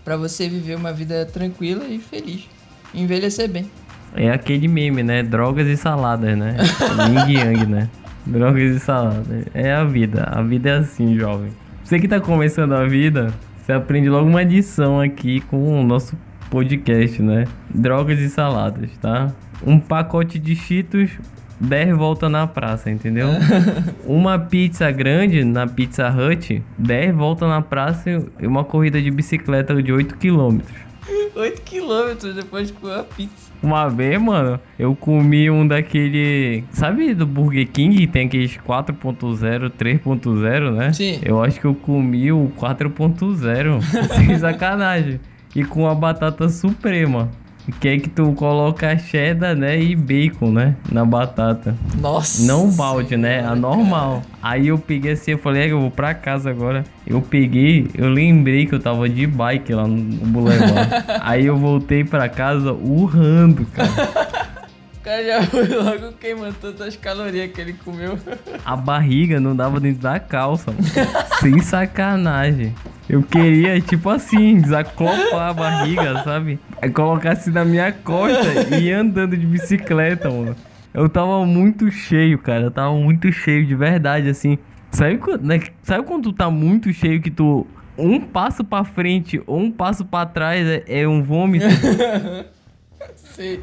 Para 0.03 0.17
você 0.17 0.49
viver 0.49 0.75
uma 0.75 0.91
vida 0.91 1.23
tranquila 1.23 1.85
e 1.85 1.99
feliz. 1.99 2.49
Envelhecer 2.91 3.47
bem. 3.47 3.69
É 4.15 4.31
aquele 4.31 4.67
meme, 4.67 5.03
né? 5.03 5.21
Drogas 5.21 5.67
e 5.67 5.77
saladas, 5.77 6.35
né? 6.35 6.57
Yin 7.29 7.37
Yang, 7.37 7.65
né? 7.67 7.89
Drogas 8.25 8.75
e 8.75 8.79
saladas. 8.79 9.45
É 9.53 9.71
a 9.71 9.83
vida. 9.83 10.23
A 10.23 10.41
vida 10.41 10.67
é 10.67 10.77
assim, 10.79 11.15
jovem. 11.15 11.51
Você 11.83 11.99
que 11.99 12.07
tá 12.07 12.19
começando 12.19 12.73
a 12.73 12.87
vida, 12.87 13.31
você 13.61 13.71
aprende 13.71 14.09
logo 14.09 14.27
uma 14.27 14.41
lição 14.41 14.99
aqui 14.99 15.41
com 15.41 15.79
o 15.79 15.83
nosso 15.83 16.17
podcast, 16.49 17.21
né? 17.21 17.45
Drogas 17.73 18.19
e 18.19 18.29
saladas, 18.29 18.89
tá? 19.01 19.31
Um 19.65 19.79
pacote 19.79 20.39
de 20.39 20.55
Cheetos, 20.55 21.11
10 21.59 21.97
volta 21.97 22.29
na 22.29 22.47
praça, 22.47 22.89
entendeu? 22.89 23.27
uma 24.05 24.39
pizza 24.39 24.89
grande 24.91 25.43
na 25.43 25.67
Pizza 25.67 26.09
Hut, 26.09 26.63
10 26.77 27.15
volta 27.15 27.47
na 27.47 27.61
praça 27.61 28.09
e 28.39 28.47
uma 28.47 28.63
corrida 28.63 29.01
de 29.01 29.11
bicicleta 29.11 29.81
de 29.81 29.91
8 29.91 30.15
km. 30.17 30.59
8 31.35 31.61
km 31.61 32.33
depois 32.35 32.67
de 32.67 32.73
comer 32.73 32.99
a 32.99 33.03
pizza. 33.03 33.49
Uma 33.61 33.87
vez, 33.87 34.21
mano, 34.21 34.59
eu 34.77 34.95
comi 34.95 35.49
um 35.49 35.67
daquele. 35.67 36.63
Sabe 36.71 37.13
do 37.13 37.25
Burger 37.25 37.67
King? 37.67 38.07
Tem 38.07 38.27
aqueles 38.27 38.57
4.0, 38.57 39.71
3.0, 39.71 40.71
né? 40.71 40.93
Sim. 40.93 41.19
Eu 41.23 41.41
acho 41.43 41.59
que 41.59 41.65
eu 41.65 41.75
comi 41.75 42.31
o 42.31 42.51
4.0. 42.57 43.81
Sem 44.15 44.37
sacanagem 44.37 45.19
e 45.55 45.63
com 45.63 45.87
a 45.87 45.95
batata 45.95 46.49
suprema. 46.49 47.29
Que 47.79 47.89
é 47.89 47.99
que 47.99 48.09
tu 48.09 48.33
coloca 48.33 48.97
cheddar, 48.97 49.55
né? 49.55 49.79
E 49.79 49.95
bacon, 49.95 50.51
né? 50.51 50.75
Na 50.91 51.05
batata. 51.05 51.75
Nossa. 51.99 52.41
Não 52.47 52.71
balde, 52.71 53.15
né? 53.15 53.45
A 53.45 53.55
normal. 53.55 54.23
Aí 54.41 54.69
eu 54.69 54.77
peguei 54.77 55.11
assim, 55.11 55.31
eu 55.31 55.37
falei, 55.37 55.63
é, 55.63 55.71
eu 55.71 55.79
vou 55.79 55.91
pra 55.91 56.13
casa 56.13 56.49
agora. 56.49 56.83
Eu 57.05 57.21
peguei, 57.21 57.87
eu 57.93 58.09
lembrei 58.09 58.65
que 58.65 58.73
eu 58.73 58.79
tava 58.79 59.07
de 59.07 59.27
bike 59.27 59.73
lá 59.73 59.87
no 59.87 60.25
Boulevard. 60.25 60.89
Aí 61.21 61.45
eu 61.45 61.57
voltei 61.57 62.03
pra 62.03 62.27
casa 62.27 62.73
urrando, 62.73 63.65
cara. 63.65 64.39
O 64.97 65.01
cara 65.01 65.23
já 65.23 65.43
foi 65.43 65.67
logo 65.67 66.11
queimando 66.13 66.55
todas 66.59 66.81
as 66.81 66.95
calorias 66.95 67.51
que 67.51 67.61
ele 67.61 67.73
comeu. 67.73 68.17
A 68.65 68.75
barriga 68.75 69.39
não 69.39 69.55
dava 69.55 69.79
dentro 69.79 70.01
da 70.01 70.19
calça, 70.19 70.71
mano. 70.71 70.83
Sem 71.39 71.59
sacanagem. 71.61 72.73
Eu 73.09 73.23
queria, 73.23 73.81
tipo 73.81 74.07
assim, 74.07 74.61
desaclopar 74.61 75.49
a 75.49 75.53
barriga, 75.53 76.23
sabe? 76.23 76.59
É 76.79 76.87
colocar 76.87 77.31
assim 77.31 77.49
na 77.49 77.65
minha 77.65 77.91
costa 77.91 78.75
e 78.75 78.83
ir 78.89 78.93
andando 78.93 79.35
de 79.35 79.47
bicicleta, 79.47 80.29
mano. 80.29 80.55
Eu 80.93 81.09
tava 81.09 81.43
muito 81.43 81.89
cheio, 81.89 82.37
cara. 82.37 82.65
Eu 82.65 82.71
tava 82.71 82.93
muito 82.93 83.31
cheio 83.31 83.65
de 83.65 83.73
verdade, 83.73 84.29
assim. 84.29 84.59
Sabe 84.91 85.17
quando, 85.17 85.41
né? 85.43 85.59
Sabe 85.81 86.05
quando 86.05 86.25
tu 86.25 86.33
tá 86.33 86.51
muito 86.51 86.93
cheio 86.93 87.19
que 87.19 87.31
tu. 87.31 87.65
Um 87.97 88.19
passo 88.21 88.63
pra 88.63 88.83
frente 88.83 89.41
ou 89.45 89.59
um 89.59 89.71
passo 89.71 90.05
pra 90.05 90.25
trás 90.25 90.65
é, 90.65 90.83
é 90.87 91.07
um 91.07 91.21
vômito? 91.23 91.65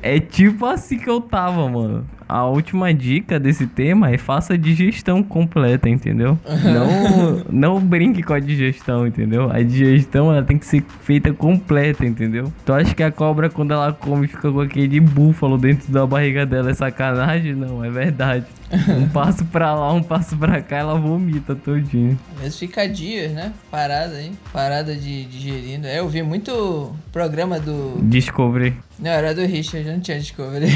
É 0.03 0.19
tipo 0.19 0.65
assim 0.65 0.99
que 0.99 1.11
eu 1.11 1.21
tava, 1.21 1.69
mano. 1.69 2.07
A 2.29 2.45
última 2.47 2.93
dica 2.93 3.39
desse 3.39 3.67
tema 3.67 4.11
é 4.11 4.19
faça 4.19 4.55
a 4.55 4.57
digestão 4.57 5.23
completa, 5.23 5.89
entendeu? 5.89 6.39
não, 6.65 7.45
não 7.77 7.81
brinque 7.81 8.23
com 8.23 8.33
a 8.33 8.41
digestão, 8.41 9.07
entendeu? 9.07 9.51
A 9.51 9.63
digestão 9.63 10.33
ela 10.33 10.43
tem 10.43 10.59
que 10.59 10.67
ser 10.67 10.83
feita 11.03 11.33
completa, 11.33 12.05
entendeu? 12.05 12.53
Tu 12.65 12.73
acha 12.73 12.95
que 12.95 13.03
a 13.03 13.13
cobra 13.13 13.49
quando 13.49 13.73
ela 13.73 13.93
come 13.93 14.27
fica 14.27 14.51
com 14.51 14.61
aquele 14.61 14.99
búfalo 14.99 15.57
dentro 15.57 15.93
da 15.93 16.07
barriga 16.07 16.45
dela 16.45 16.71
é 16.71 16.75
sacanagem? 16.75 17.55
Não, 17.55 17.85
é 17.85 17.91
verdade. 17.91 18.47
Um 18.89 19.09
passo 19.11 19.45
pra 19.45 19.75
lá, 19.75 19.93
um 19.93 20.03
passo 20.03 20.37
pra 20.37 20.61
cá, 20.61 20.79
ela 20.79 20.99
vomita 20.99 21.55
todinho. 21.55 22.19
Mas 22.43 22.59
fica 22.59 22.89
dias, 22.89 23.33
né? 23.33 23.53
Parada, 23.71 24.21
hein? 24.21 24.33
Parada 24.53 24.95
de 24.95 25.25
digerindo. 25.25 25.87
É, 25.87 26.01
eu 26.01 26.09
vi 26.09 26.23
muito 26.23 26.93
programa 27.13 27.61
do. 27.61 28.01
Discovery. 28.03 28.75
Não, 28.99 29.11
era 29.11 29.35
do 29.35 29.43
Richard, 29.43 29.89
não 29.89 30.01
tinha 30.01 30.19
Discovery. 30.19 30.69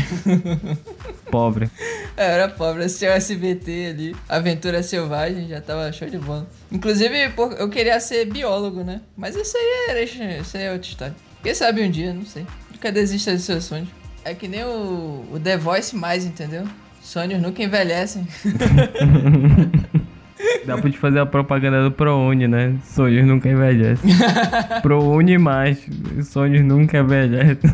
Pobre. 1.40 1.70
É, 2.18 2.26
era 2.32 2.48
pobre, 2.48 2.84
assistia 2.84 3.10
o 3.10 3.12
SBT 3.12 3.86
ali. 3.86 4.16
Aventura 4.28 4.82
Selvagem, 4.82 5.48
já 5.48 5.58
tava 5.58 5.90
show 5.90 6.06
de 6.06 6.18
bola. 6.18 6.46
Inclusive, 6.70 7.32
eu 7.58 7.68
queria 7.70 7.98
ser 7.98 8.26
biólogo, 8.26 8.84
né? 8.84 9.00
Mas 9.16 9.34
isso 9.34 9.56
aí 9.56 9.96
é, 9.96 10.04
isso 10.04 10.56
aí 10.56 10.64
é 10.64 10.72
outra 10.72 10.88
história. 10.88 11.16
Quem 11.42 11.54
sabe 11.54 11.82
um 11.82 11.90
dia, 11.90 12.12
não 12.12 12.26
sei. 12.26 12.46
Nunca 12.70 12.92
desista 12.92 13.32
dos 13.32 13.44
seus 13.44 13.64
sonhos. 13.64 13.88
É 14.22 14.34
que 14.34 14.46
nem 14.46 14.62
o, 14.64 15.24
o 15.32 15.40
The 15.42 15.56
Voice 15.56 15.96
mais, 15.96 16.26
entendeu? 16.26 16.64
Sonhos 17.00 17.40
nunca 17.40 17.62
envelhecem. 17.62 18.28
Dá 20.66 20.76
pra 20.76 20.90
te 20.90 20.98
fazer 20.98 21.20
a 21.20 21.26
propaganda 21.26 21.82
do 21.82 21.90
ProUni, 21.90 22.46
né? 22.46 22.74
Sonhos 22.84 23.26
nunca 23.26 23.48
envelhecem. 23.48 24.10
ProUni 24.82 25.38
mais. 25.38 25.78
Sonhos 26.22 26.62
nunca 26.62 26.98
envelhecem. 26.98 27.70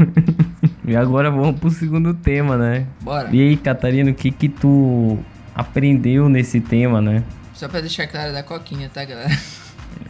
E 0.87 0.97
agora 0.97 1.31
vamos 1.31 1.59
pro 1.59 1.71
segundo 1.71 2.15
tema, 2.15 2.57
né? 2.57 2.87
Bora. 3.03 3.29
E 3.33 3.41
aí, 3.41 3.57
Catarina, 3.57 4.11
o 4.11 4.15
que 4.15 4.31
que 4.31 4.49
tu 4.49 5.19
aprendeu 5.55 6.29
nesse 6.29 6.61
tema, 6.61 7.03
né? 7.03 7.25
Só 7.55 7.69
pra 7.69 7.81
deixar 7.81 8.07
claro 8.07 8.33
da 8.33 8.43
coquinha, 8.43 8.89
tá, 8.89 9.05
galera? 9.05 9.37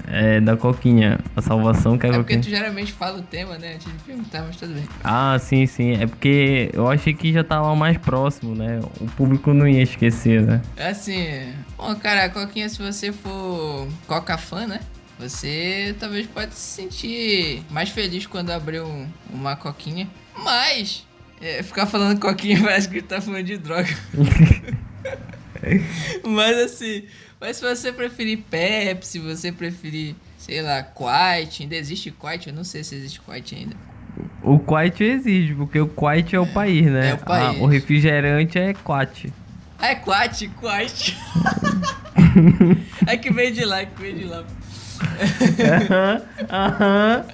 É, 0.08 0.40
da 0.40 0.56
coquinha. 0.56 1.18
A 1.34 1.42
salvação 1.42 1.96
que 1.96 2.06
é, 2.06 2.10
é 2.10 2.12
porque 2.12 2.38
tu 2.38 2.48
geralmente 2.48 2.92
fala 2.92 3.18
o 3.18 3.22
tema, 3.22 3.56
né? 3.58 3.74
Antes 3.74 3.92
de 3.92 3.98
perguntar, 4.04 4.42
mas 4.42 4.56
tudo 4.56 4.74
bem. 4.74 4.84
Ah, 5.02 5.36
sim, 5.38 5.66
sim. 5.66 5.94
É 5.94 6.06
porque 6.06 6.70
eu 6.72 6.88
achei 6.88 7.14
que 7.14 7.32
já 7.32 7.42
tava 7.42 7.74
mais 7.74 7.96
próximo, 7.98 8.54
né? 8.54 8.80
O 9.00 9.06
público 9.06 9.52
não 9.52 9.66
ia 9.66 9.82
esquecer, 9.82 10.42
né? 10.42 10.60
É 10.76 10.90
assim. 10.90 11.52
Bom, 11.76 11.94
cara, 11.96 12.24
a 12.24 12.28
coquinha, 12.28 12.68
se 12.68 12.82
você 12.82 13.12
for 13.12 13.88
coca 14.06 14.36
fã, 14.38 14.66
né? 14.66 14.80
Você 15.18 15.96
talvez 15.98 16.26
pode 16.26 16.54
se 16.54 16.82
sentir 16.82 17.62
mais 17.70 17.88
feliz 17.88 18.26
quando 18.26 18.50
abrir 18.50 18.82
um, 18.82 19.08
uma 19.30 19.56
coquinha. 19.56 20.08
Mas, 20.36 21.06
é, 21.40 21.62
ficar 21.62 21.86
falando 21.86 22.20
coquinha 22.20 22.60
parece 22.62 22.88
que 22.88 23.00
tá 23.00 23.20
falando 23.20 23.44
de 23.44 23.56
droga. 23.56 23.88
mas 26.22 26.56
assim, 26.58 27.04
mas 27.40 27.56
se 27.56 27.62
você 27.62 27.92
preferir 27.92 28.40
Pepsi, 28.50 29.12
se 29.12 29.18
você 29.18 29.50
preferir, 29.50 30.14
sei 30.38 30.60
lá, 30.60 30.82
Quite, 30.82 31.62
ainda 31.62 31.76
existe 31.76 32.10
Quite? 32.10 32.48
Eu 32.48 32.54
não 32.54 32.64
sei 32.64 32.84
se 32.84 32.94
existe 32.94 33.20
Quite 33.20 33.54
ainda. 33.54 33.76
O 34.42 34.58
Quite 34.58 35.02
existe, 35.02 35.54
porque 35.54 35.80
o 35.80 35.88
Quite 35.88 36.36
é 36.36 36.40
o 36.40 36.46
país, 36.46 36.86
né? 36.86 37.10
É 37.10 37.14
o 37.14 37.18
país. 37.18 37.58
Ah, 37.58 37.62
o 37.62 37.66
refrigerante 37.66 38.58
é 38.58 38.74
Quate. 38.74 39.32
Ah, 39.78 39.88
é 39.88 39.94
Quate, 39.94 40.48
Quite. 40.48 41.16
é 43.06 43.16
que 43.16 43.32
veio 43.32 43.52
de 43.52 43.64
lá, 43.64 43.80
é 43.80 43.86
que 43.86 44.00
veio 44.00 44.18
de 44.18 44.24
lá. 44.24 44.44
Aham, 45.60 46.22
aham. 46.50 47.26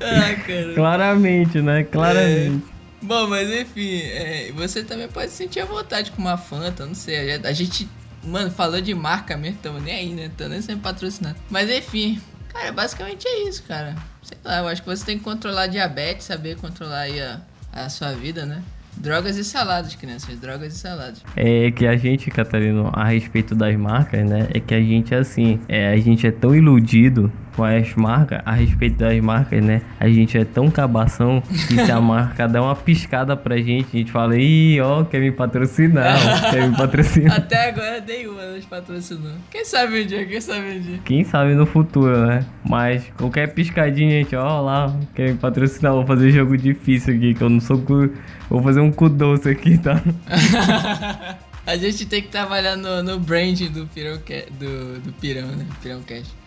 ah, 0.00 0.34
cara. 0.46 0.74
Claramente, 0.74 1.60
né? 1.62 1.84
Claramente. 1.84 2.64
É... 2.74 2.78
Bom, 3.04 3.28
mas 3.28 3.48
enfim, 3.50 4.00
é, 4.02 4.50
você 4.52 4.82
também 4.82 5.08
pode 5.08 5.30
sentir 5.30 5.60
a 5.60 5.64
vontade 5.64 6.10
com 6.10 6.20
uma 6.20 6.36
Fanta, 6.36 6.84
não 6.84 6.94
sei. 6.94 7.34
A 7.34 7.52
gente 7.52 7.88
Mano, 8.22 8.50
falou 8.50 8.80
de 8.80 8.94
marca 8.94 9.36
mesmo, 9.36 9.58
tamo 9.62 9.80
nem 9.80 9.94
aí, 9.94 10.08
né? 10.12 10.30
Tô 10.36 10.48
nem 10.48 10.60
sendo 10.60 10.80
patrocinado. 10.82 11.36
Mas 11.48 11.70
enfim, 11.70 12.20
cara, 12.48 12.72
basicamente 12.72 13.26
é 13.26 13.48
isso, 13.48 13.62
cara. 13.62 13.94
Sei 14.22 14.36
lá, 14.44 14.58
eu 14.58 14.68
acho 14.68 14.82
que 14.82 14.88
você 14.88 15.04
tem 15.04 15.18
que 15.18 15.24
controlar 15.24 15.62
a 15.62 15.66
diabetes, 15.66 16.26
saber 16.26 16.56
controlar 16.56 17.00
aí 17.00 17.20
a, 17.20 17.40
a 17.72 17.88
sua 17.88 18.12
vida, 18.12 18.44
né? 18.44 18.62
Drogas 18.96 19.36
e 19.36 19.44
saladas, 19.44 19.94
crianças. 19.94 20.38
Drogas 20.38 20.74
e 20.74 20.78
saladas. 20.78 21.22
É 21.36 21.70
que 21.70 21.86
a 21.86 21.96
gente, 21.96 22.30
Catarina, 22.30 22.88
a 22.92 23.04
respeito 23.04 23.54
das 23.54 23.76
marcas, 23.76 24.28
né? 24.28 24.48
É 24.52 24.58
que 24.60 24.74
a 24.74 24.80
gente, 24.80 25.14
assim, 25.14 25.60
é, 25.68 25.92
a 25.92 25.96
gente 25.96 26.26
é 26.26 26.30
tão 26.30 26.54
iludido 26.54 27.32
com 27.58 27.64
as 27.64 27.92
marcas, 27.96 28.40
a 28.44 28.52
respeito 28.52 28.98
das 28.98 29.18
marcas, 29.20 29.60
né? 29.64 29.82
A 29.98 30.08
gente 30.08 30.38
é 30.38 30.44
tão 30.44 30.70
cabação 30.70 31.42
que 31.42 31.84
se 31.84 31.90
a 31.90 32.00
marca 32.00 32.46
dá 32.46 32.62
uma 32.62 32.76
piscada 32.76 33.36
pra 33.36 33.56
gente, 33.56 33.88
a 33.92 33.98
gente 33.98 34.12
fala, 34.12 34.36
ih, 34.38 34.80
ó, 34.80 35.02
quer 35.02 35.20
me 35.20 35.32
patrocinar, 35.32 36.16
ó, 36.24 36.50
quer 36.52 36.68
me 36.68 36.76
patrocinar. 36.76 37.34
Até 37.36 37.70
agora 37.70 38.00
nenhuma 38.06 38.46
nos 38.46 38.64
patrocinou. 38.64 39.32
Quem 39.50 39.64
sabe 39.64 40.02
um 40.02 40.06
dia, 40.06 40.24
quem 40.24 40.40
sabe 40.40 40.76
um 40.76 40.80
dia. 40.80 41.00
Quem 41.04 41.24
sabe 41.24 41.54
no 41.54 41.66
futuro, 41.66 42.28
né? 42.28 42.46
Mas 42.64 43.02
qualquer 43.16 43.52
piscadinha, 43.52 44.22
gente, 44.22 44.36
ó 44.36 44.60
lá, 44.60 44.96
quer 45.16 45.32
me 45.32 45.38
patrocinar, 45.38 45.94
vou 45.94 46.06
fazer 46.06 46.30
jogo 46.30 46.56
difícil 46.56 47.16
aqui, 47.16 47.34
que 47.34 47.42
eu 47.42 47.50
não 47.50 47.58
sou 47.58 47.78
cu... 47.78 48.08
Vou 48.48 48.62
fazer 48.62 48.80
um 48.80 48.92
cu 48.92 49.08
doce 49.08 49.48
aqui, 49.48 49.76
tá? 49.78 50.00
a 51.66 51.76
gente 51.76 52.06
tem 52.06 52.22
que 52.22 52.28
trabalhar 52.28 52.76
no, 52.76 53.02
no 53.02 53.18
brand 53.18 53.60
do 53.62 53.84
Pirão, 53.88 54.16
do, 54.16 55.00
do 55.00 55.12
Pirão, 55.14 55.48
né? 55.48 55.66
Pirão 55.82 56.00
Cash. 56.02 56.37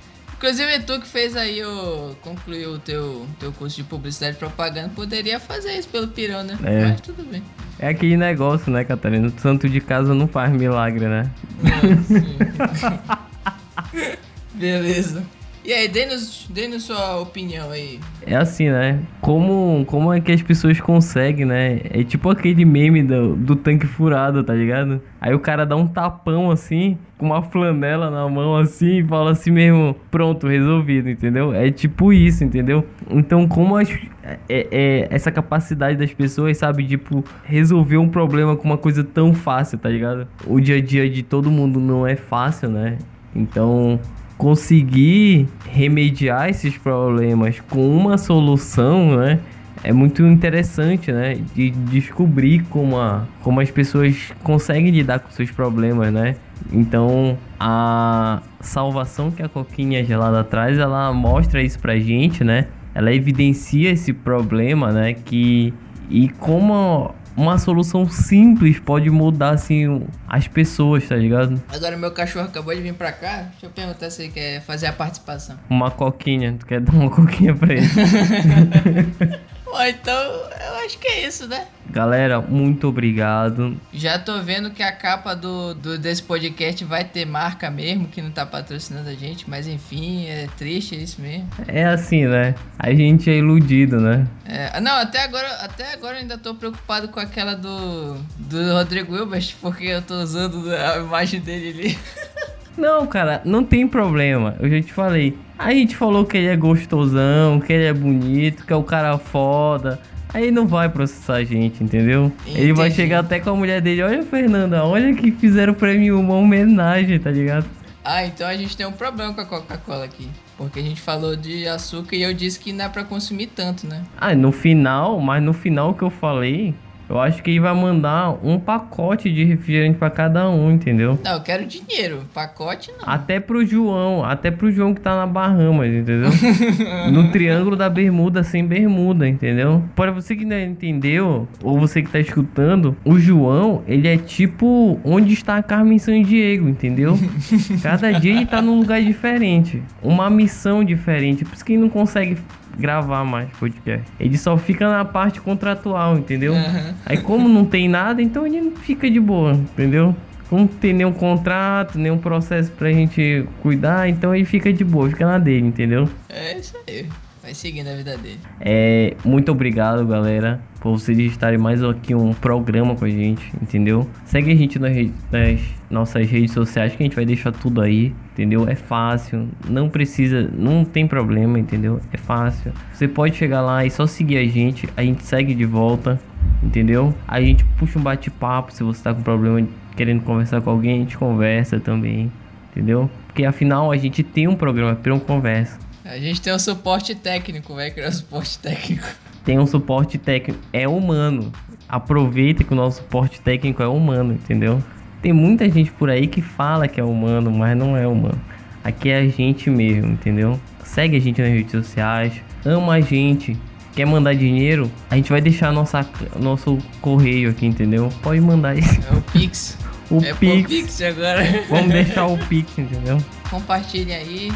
Inclusive, 0.42 0.80
tu 0.80 1.00
que 1.00 1.08
fez 1.08 1.36
aí 1.36 1.64
o. 1.64 2.16
concluiu 2.24 2.72
o 2.72 2.80
teu, 2.80 3.28
teu 3.40 3.52
curso 3.52 3.76
de 3.76 3.84
publicidade 3.84 4.36
e 4.36 4.40
propaganda, 4.40 4.90
poderia 4.90 5.40
fazer 5.40 5.74
isso 5.74 5.88
pelo 5.88 6.08
Pirão, 6.08 6.44
né? 6.44 6.58
É. 6.64 6.86
Mas 6.86 7.02
tudo 7.02 7.24
bem. 7.24 7.44
É 7.78 7.90
aquele 7.90 8.18
negócio, 8.18 8.72
né, 8.72 8.84
Catarina? 8.84 9.28
O 9.28 9.40
santo 9.40 9.70
de 9.70 9.80
casa 9.80 10.16
não 10.16 10.28
faz 10.28 10.52
milagre, 10.52 11.06
né? 11.06 11.30
Beleza. 14.56 15.24
E 15.64 15.72
aí, 15.72 15.88
dê-nos 15.88 16.48
dê 16.50 16.80
sua 16.80 17.20
opinião 17.20 17.70
aí. 17.70 18.00
É 18.26 18.36
assim, 18.36 18.70
né? 18.70 19.00
Como, 19.22 19.86
como 19.86 20.12
é 20.12 20.20
que 20.20 20.32
as 20.32 20.42
pessoas 20.42 20.82
conseguem, 20.82 21.46
né? 21.46 21.82
É 21.92 22.04
tipo 22.04 22.30
aquele 22.32 22.66
meme 22.66 23.04
do, 23.04 23.36
do 23.36 23.56
tanque 23.56 23.86
furado, 23.86 24.44
tá 24.44 24.56
ligado? 24.56 25.00
Aí 25.20 25.36
o 25.36 25.40
cara 25.40 25.64
dá 25.64 25.76
um 25.76 25.88
tapão 25.88 26.50
assim, 26.50 26.98
com 27.16 27.28
uma 27.28 27.44
flanela 27.44 28.10
na 28.10 28.28
mão 28.28 28.58
assim, 28.58 28.98
e 29.00 29.08
fala 29.08 29.32
assim 29.32 29.52
mesmo, 29.52 29.96
pronto, 30.10 30.48
resolvido, 30.48 31.10
entendeu? 31.10 31.54
É 31.54 31.70
tipo 31.70 32.12
isso, 32.12 32.44
entendeu? 32.44 32.84
Então, 33.08 33.48
como 33.48 33.78
as, 33.78 33.90
é, 34.24 34.40
é, 34.50 35.08
essa 35.12 35.32
capacidade 35.32 35.96
das 35.96 36.12
pessoas, 36.12 36.58
sabe, 36.58 36.88
tipo, 36.88 37.24
resolver 37.44 37.98
um 37.98 38.10
problema 38.10 38.56
com 38.56 38.64
uma 38.64 38.78
coisa 38.80 39.04
tão 39.04 39.32
fácil, 39.32 39.78
tá 39.78 39.90
ligado? 39.90 40.28
O 40.48 40.60
dia 40.60 40.78
a 40.78 40.82
dia 40.82 41.08
de 41.08 41.22
todo 41.22 41.52
mundo 41.52 41.80
não 41.80 42.08
é 42.08 42.16
fácil, 42.16 42.70
né? 42.70 42.98
Então, 43.36 44.00
conseguir 44.42 45.48
remediar 45.70 46.50
esses 46.50 46.76
problemas 46.76 47.60
com 47.60 47.96
uma 47.96 48.18
solução, 48.18 49.16
né? 49.16 49.40
É 49.84 49.94
muito 49.94 50.26
interessante, 50.26 51.12
né? 51.12 51.38
De 51.54 51.70
descobrir 51.70 52.64
como, 52.64 52.98
a, 53.00 53.28
como 53.44 53.60
as 53.60 53.70
pessoas 53.70 54.34
conseguem 54.42 54.90
lidar 54.90 55.20
com 55.20 55.30
seus 55.30 55.52
problemas, 55.52 56.12
né? 56.12 56.38
Então, 56.74 57.38
a 57.60 58.42
salvação 58.60 59.30
que 59.30 59.44
a 59.44 59.48
coquinha 59.48 60.04
gelada 60.04 60.44
traz, 60.44 60.80
ela 60.80 61.14
mostra 61.14 61.62
isso 61.62 61.78
pra 61.78 62.00
gente, 62.00 62.44
né? 62.44 62.66
Ela 62.96 63.14
evidencia 63.14 63.92
esse 63.92 64.12
problema, 64.12 64.92
né? 64.92 65.14
Que 65.14 65.72
e 66.10 66.30
como 66.30 67.14
uma 67.36 67.58
solução 67.58 68.08
simples 68.10 68.80
pode 68.80 69.10
mudar, 69.10 69.52
assim, 69.52 70.06
as 70.28 70.48
pessoas, 70.48 71.08
tá 71.08 71.16
ligado? 71.16 71.62
Agora 71.74 71.98
meu 71.98 72.12
cachorro 72.12 72.46
acabou 72.46 72.74
de 72.76 72.82
vir 72.82 72.94
pra 72.94 73.12
cá. 73.12 73.48
Deixa 73.52 73.66
eu 73.66 73.70
perguntar 73.70 74.10
se 74.10 74.24
ele 74.24 74.32
quer 74.32 74.62
fazer 74.62 74.88
a 74.88 74.94
participação. 74.94 75.56
Uma 75.70 75.92
coquinha. 75.92 76.56
Tu 76.60 76.66
quer 76.66 76.82
dar 76.82 76.94
uma 76.94 77.10
coquinha 77.10 77.56
pra 77.56 77.74
ele? 77.74 77.88
Bom, 79.72 79.82
então 79.84 80.14
eu 80.14 80.86
acho 80.86 81.00
que 81.00 81.08
é 81.08 81.26
isso, 81.26 81.48
né? 81.48 81.66
Galera, 81.90 82.42
muito 82.42 82.90
obrigado. 82.90 83.80
Já 83.94 84.20
tô 84.20 84.42
vendo 84.42 84.72
que 84.72 84.84
a 84.84 84.92
capa 84.92 85.34
do, 85.34 85.74
do, 85.74 85.98
desse 85.98 86.22
podcast 86.22 86.84
vai 86.84 87.06
ter 87.06 87.26
marca 87.26 87.72
mesmo, 87.72 88.10
que 88.10 88.22
não 88.22 88.32
tá 88.32 88.46
patrocinando 88.46 89.10
a 89.10 89.14
gente, 89.14 89.50
mas 89.50 89.68
enfim, 89.68 90.26
é 90.28 90.48
triste 90.58 91.02
isso 91.02 91.22
mesmo. 91.22 91.48
É 91.68 91.86
assim, 91.86 92.26
né? 92.26 92.54
A 92.78 92.94
gente 92.94 93.30
é 93.30 93.38
iludido, 93.38 94.00
né? 94.02 94.28
É, 94.46 94.80
não, 94.82 94.92
até 94.92 95.24
agora, 95.24 95.48
até 95.64 95.94
agora 95.94 96.18
ainda 96.18 96.38
tô 96.38 96.54
preocupado 96.54 97.08
com 97.08 97.20
aquela 97.22 97.56
do, 97.56 98.16
do 98.38 98.74
Rodrigo 98.74 99.14
Wilbert, 99.14 99.56
porque 99.62 99.86
eu 99.86 100.02
tô 100.02 100.16
usando 100.16 100.70
a 100.70 100.98
imagem 100.98 101.40
dele 101.40 101.70
ali. 101.70 102.00
Não, 102.78 103.06
cara, 103.06 103.42
não 103.46 103.64
tem 103.64 103.88
problema. 103.88 104.56
Eu 104.60 104.70
já 104.70 104.82
te 104.82 104.94
falei. 104.94 105.38
A 105.58 105.72
gente 105.74 105.96
falou 105.96 106.26
que 106.26 106.38
ele 106.38 106.48
é 106.48 106.56
gostosão, 106.56 107.60
que 107.60 107.72
ele 107.72 107.86
é 107.86 107.94
bonito, 107.94 108.66
que 108.66 108.74
é 108.74 108.76
o 108.76 108.84
cara 108.84 109.18
foda. 109.18 110.00
Aí 110.34 110.50
não 110.50 110.66
vai 110.66 110.88
processar 110.88 111.36
a 111.36 111.44
gente, 111.44 111.84
entendeu? 111.84 112.32
Entendi. 112.48 112.62
Ele 112.62 112.74
vai 112.74 112.90
chegar 112.90 113.20
até 113.20 113.40
com 113.40 113.50
a 113.50 113.56
mulher 113.56 113.82
dele. 113.82 114.02
Olha, 114.02 114.24
Fernanda, 114.24 114.84
olha 114.84 115.14
que 115.14 115.32
fizeram 115.32 115.74
pra 115.74 115.94
mim 115.94 116.10
uma 116.12 116.36
homenagem, 116.36 117.20
tá 117.20 117.30
ligado? 117.30 117.66
Ah, 118.04 118.26
então 118.26 118.48
a 118.48 118.56
gente 118.56 118.76
tem 118.76 118.86
um 118.86 118.92
problema 118.92 119.34
com 119.34 119.42
a 119.42 119.46
Coca-Cola 119.46 120.06
aqui. 120.06 120.28
Porque 120.58 120.80
a 120.80 120.84
gente 120.84 121.02
falou 121.02 121.36
de 121.36 121.68
açúcar 121.68 122.16
e 122.16 122.24
eu 122.24 122.34
disse 122.34 122.60
que 122.60 122.72
não 122.72 122.86
é 122.86 122.90
pra 122.90 123.04
consumir 123.04 123.48
tanto, 123.48 123.86
né? 123.86 124.04
Ah, 124.18 124.34
no 124.34 124.52
final, 124.52 125.20
mas 125.20 125.44
no 125.44 125.54
final 125.54 125.94
que 125.94 126.04
eu 126.04 126.10
falei, 126.10 126.74
eu 127.12 127.20
acho 127.20 127.44
que 127.44 127.52
ele 127.52 127.60
vai 127.60 127.74
mandar 127.74 128.40
um 128.42 128.58
pacote 128.58 129.30
de 129.30 129.44
refrigerante 129.44 129.98
para 129.98 130.10
cada 130.10 130.50
um, 130.50 130.72
entendeu? 130.72 131.20
Não, 131.22 131.34
eu 131.34 131.42
quero 131.42 131.66
dinheiro. 131.66 132.22
Pacote 132.34 132.90
não. 132.98 133.14
Até 133.14 133.38
pro 133.38 133.66
João, 133.66 134.24
até 134.24 134.50
pro 134.50 134.72
João 134.72 134.94
que 134.94 135.02
tá 135.02 135.14
na 135.18 135.28
Bahamas, 135.28 135.90
entendeu? 135.90 136.30
no 137.12 137.30
Triângulo 137.30 137.76
da 137.76 137.90
Bermuda 137.90 138.44
sem 138.44 138.66
bermuda, 138.66 139.28
entendeu? 139.28 139.84
Para 139.94 140.10
você 140.10 140.38
que 140.38 140.46
não 140.46 140.58
entendeu, 140.58 141.50
ou 141.62 141.78
você 141.78 142.02
que 142.02 142.10
tá 142.10 142.20
escutando, 142.20 142.96
o 143.04 143.20
João, 143.20 143.84
ele 143.86 144.08
é 144.08 144.16
tipo 144.16 144.98
onde 145.04 145.34
está 145.34 145.58
a 145.58 145.64
Carmen 145.64 146.00
San 146.00 146.24
Diego, 146.24 146.70
entendeu? 146.70 147.20
Cada 147.84 148.12
dia 148.12 148.32
ele 148.32 148.46
tá 148.46 148.62
num 148.62 148.80
lugar 148.80 149.02
diferente, 149.02 149.84
uma 150.02 150.30
missão 150.30 150.82
diferente. 150.82 151.44
Por 151.44 151.56
isso 151.56 151.66
que 151.66 151.74
ele 151.74 151.82
não 151.82 151.90
consegue 151.90 152.38
gravar 152.78 153.24
mais 153.24 153.50
podcast. 153.52 154.06
Ele 154.20 154.38
só 154.38 154.58
fica 154.58 154.90
na 154.90 155.06
parte 155.06 155.42
contratual, 155.42 156.18
entendeu? 156.18 156.54
Uhum. 156.54 156.94
Aí 157.06 157.18
como 157.18 157.48
não 157.48 157.66
tem 157.66 157.88
nada, 157.88 158.22
então 158.22 158.46
ele 158.46 158.72
fica 158.82 159.10
de 159.10 159.20
boa, 159.20 159.54
entendeu? 159.54 160.16
Não 160.52 160.68
tem 160.68 160.92
nenhum 160.92 161.14
contrato, 161.14 161.98
nenhum 161.98 162.18
processo 162.18 162.72
pra 162.74 162.92
gente 162.92 163.48
cuidar, 163.62 164.10
então 164.10 164.36
ele 164.36 164.44
fica 164.44 164.72
de 164.74 164.84
boa, 164.84 165.10
fica 165.10 165.26
na 165.26 165.38
dele, 165.38 165.68
entendeu? 165.68 166.10
É 166.28 166.58
isso 166.58 166.76
aí. 166.88 167.08
Vai 167.52 167.56
seguindo 167.56 167.90
a 167.90 167.96
vida 167.96 168.18
dele. 168.18 168.40
É, 168.62 169.14
muito 169.26 169.52
obrigado, 169.52 170.08
galera, 170.08 170.62
por 170.80 170.98
vocês 170.98 171.20
estarem 171.20 171.60
mais 171.60 171.84
aqui 171.84 172.16
um 172.16 172.34
programa 172.34 172.96
com 172.96 173.04
a 173.04 173.10
gente, 173.10 173.52
entendeu? 173.62 174.10
Segue 174.24 174.54
a 174.54 174.56
gente 174.56 174.80
nas, 174.80 174.96
nas 175.30 175.60
nossas 175.90 176.30
redes 176.30 176.54
sociais 176.54 176.96
que 176.96 177.04
a 177.04 177.06
gente 177.06 177.16
vai 177.18 177.26
deixar 177.26 177.52
tudo 177.52 177.82
aí, 177.82 178.16
entendeu? 178.32 178.70
É 178.70 178.76
fácil, 178.76 179.50
não 179.70 179.90
precisa, 179.90 180.50
não 180.58 180.86
tem 180.86 181.06
problema, 181.06 181.60
entendeu? 181.60 182.00
É 182.14 182.18
fácil. 182.18 182.72
Você 182.94 183.06
pode 183.06 183.36
chegar 183.36 183.60
lá 183.60 183.86
e 183.86 183.92
só 183.92 184.08
seguir 184.08 184.38
a 184.38 184.46
gente, 184.46 184.88
a 184.96 185.04
gente 185.04 185.26
segue 185.26 185.54
de 185.54 185.66
volta, 185.66 186.18
entendeu? 186.64 187.14
A 187.28 187.42
gente 187.42 187.66
puxa 187.78 188.00
um 188.00 188.02
bate-papo 188.02 188.72
se 188.72 188.82
você 188.82 189.04
tá 189.04 189.14
com 189.14 189.22
problema 189.22 189.68
querendo 189.98 190.24
conversar 190.24 190.62
com 190.62 190.70
alguém, 190.70 190.96
a 190.96 191.00
gente 191.00 191.18
conversa 191.18 191.82
também, 191.82 192.32
entendeu? 192.72 193.10
Porque 193.28 193.44
afinal 193.44 193.92
a 193.92 193.98
gente 193.98 194.24
tem 194.24 194.48
um 194.48 194.56
programa, 194.56 194.98
um 195.06 195.20
Conversa. 195.20 195.91
A 196.04 196.18
gente 196.18 196.42
tem 196.42 196.54
um 196.54 196.60
suporte 196.60 197.14
técnico, 197.14 197.76
vai 197.76 197.92
criar 197.92 198.10
um 198.10 198.12
suporte 198.12 198.58
técnico. 198.58 199.08
Tem 199.46 199.60
um 199.60 199.68
suporte 199.68 200.18
técnico, 200.18 200.60
é 200.74 200.88
humano. 200.88 201.52
Aproveita 201.88 202.64
que 202.64 202.74
o 202.74 202.76
nosso 202.76 202.98
suporte 202.98 203.40
técnico 203.42 203.84
é 203.84 203.88
humano, 203.88 204.34
entendeu? 204.34 204.84
Tem 205.22 205.32
muita 205.32 205.70
gente 205.70 205.92
por 205.92 206.10
aí 206.10 206.26
que 206.26 206.42
fala 206.42 206.88
que 206.88 207.00
é 207.00 207.04
humano, 207.04 207.52
mas 207.52 207.78
não 207.78 207.96
é 207.96 208.08
humano. 208.08 208.40
Aqui 208.84 209.10
é 209.10 209.20
a 209.20 209.28
gente 209.28 209.70
mesmo, 209.70 210.14
entendeu? 210.14 210.60
Segue 210.84 211.18
a 211.18 211.20
gente 211.20 211.40
nas 211.42 211.52
redes 211.52 211.72
sociais, 211.72 212.34
ama 212.66 212.94
a 212.94 213.02
gente. 213.02 213.56
Quer 213.96 214.06
mandar 214.06 214.34
dinheiro? 214.34 214.90
A 215.10 215.16
gente 215.16 215.30
vai 215.30 215.42
deixar 215.42 215.72
nossa, 215.72 216.08
nosso 216.40 216.78
correio 217.02 217.52
aqui, 217.52 217.66
entendeu? 217.66 218.10
Pode 218.24 218.42
mandar 218.42 218.78
isso. 218.78 219.00
É 219.12 219.16
o 219.16 219.22
Pix. 219.22 219.78
o 220.10 220.24
é 220.24 220.34
Pix. 220.34 220.68
Pix 220.68 221.02
agora. 221.02 221.44
Vamos 221.70 221.92
deixar 221.92 222.26
o 222.26 222.38
Pix, 222.48 222.80
entendeu? 222.80 223.18
Compartilhe 223.50 224.14
aí. 224.14 224.52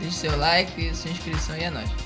Deixe 0.00 0.16
seu 0.16 0.36
like, 0.36 0.94
sua 0.94 1.10
inscrição 1.10 1.56
e 1.56 1.64
é 1.64 1.70
nóis. 1.70 2.05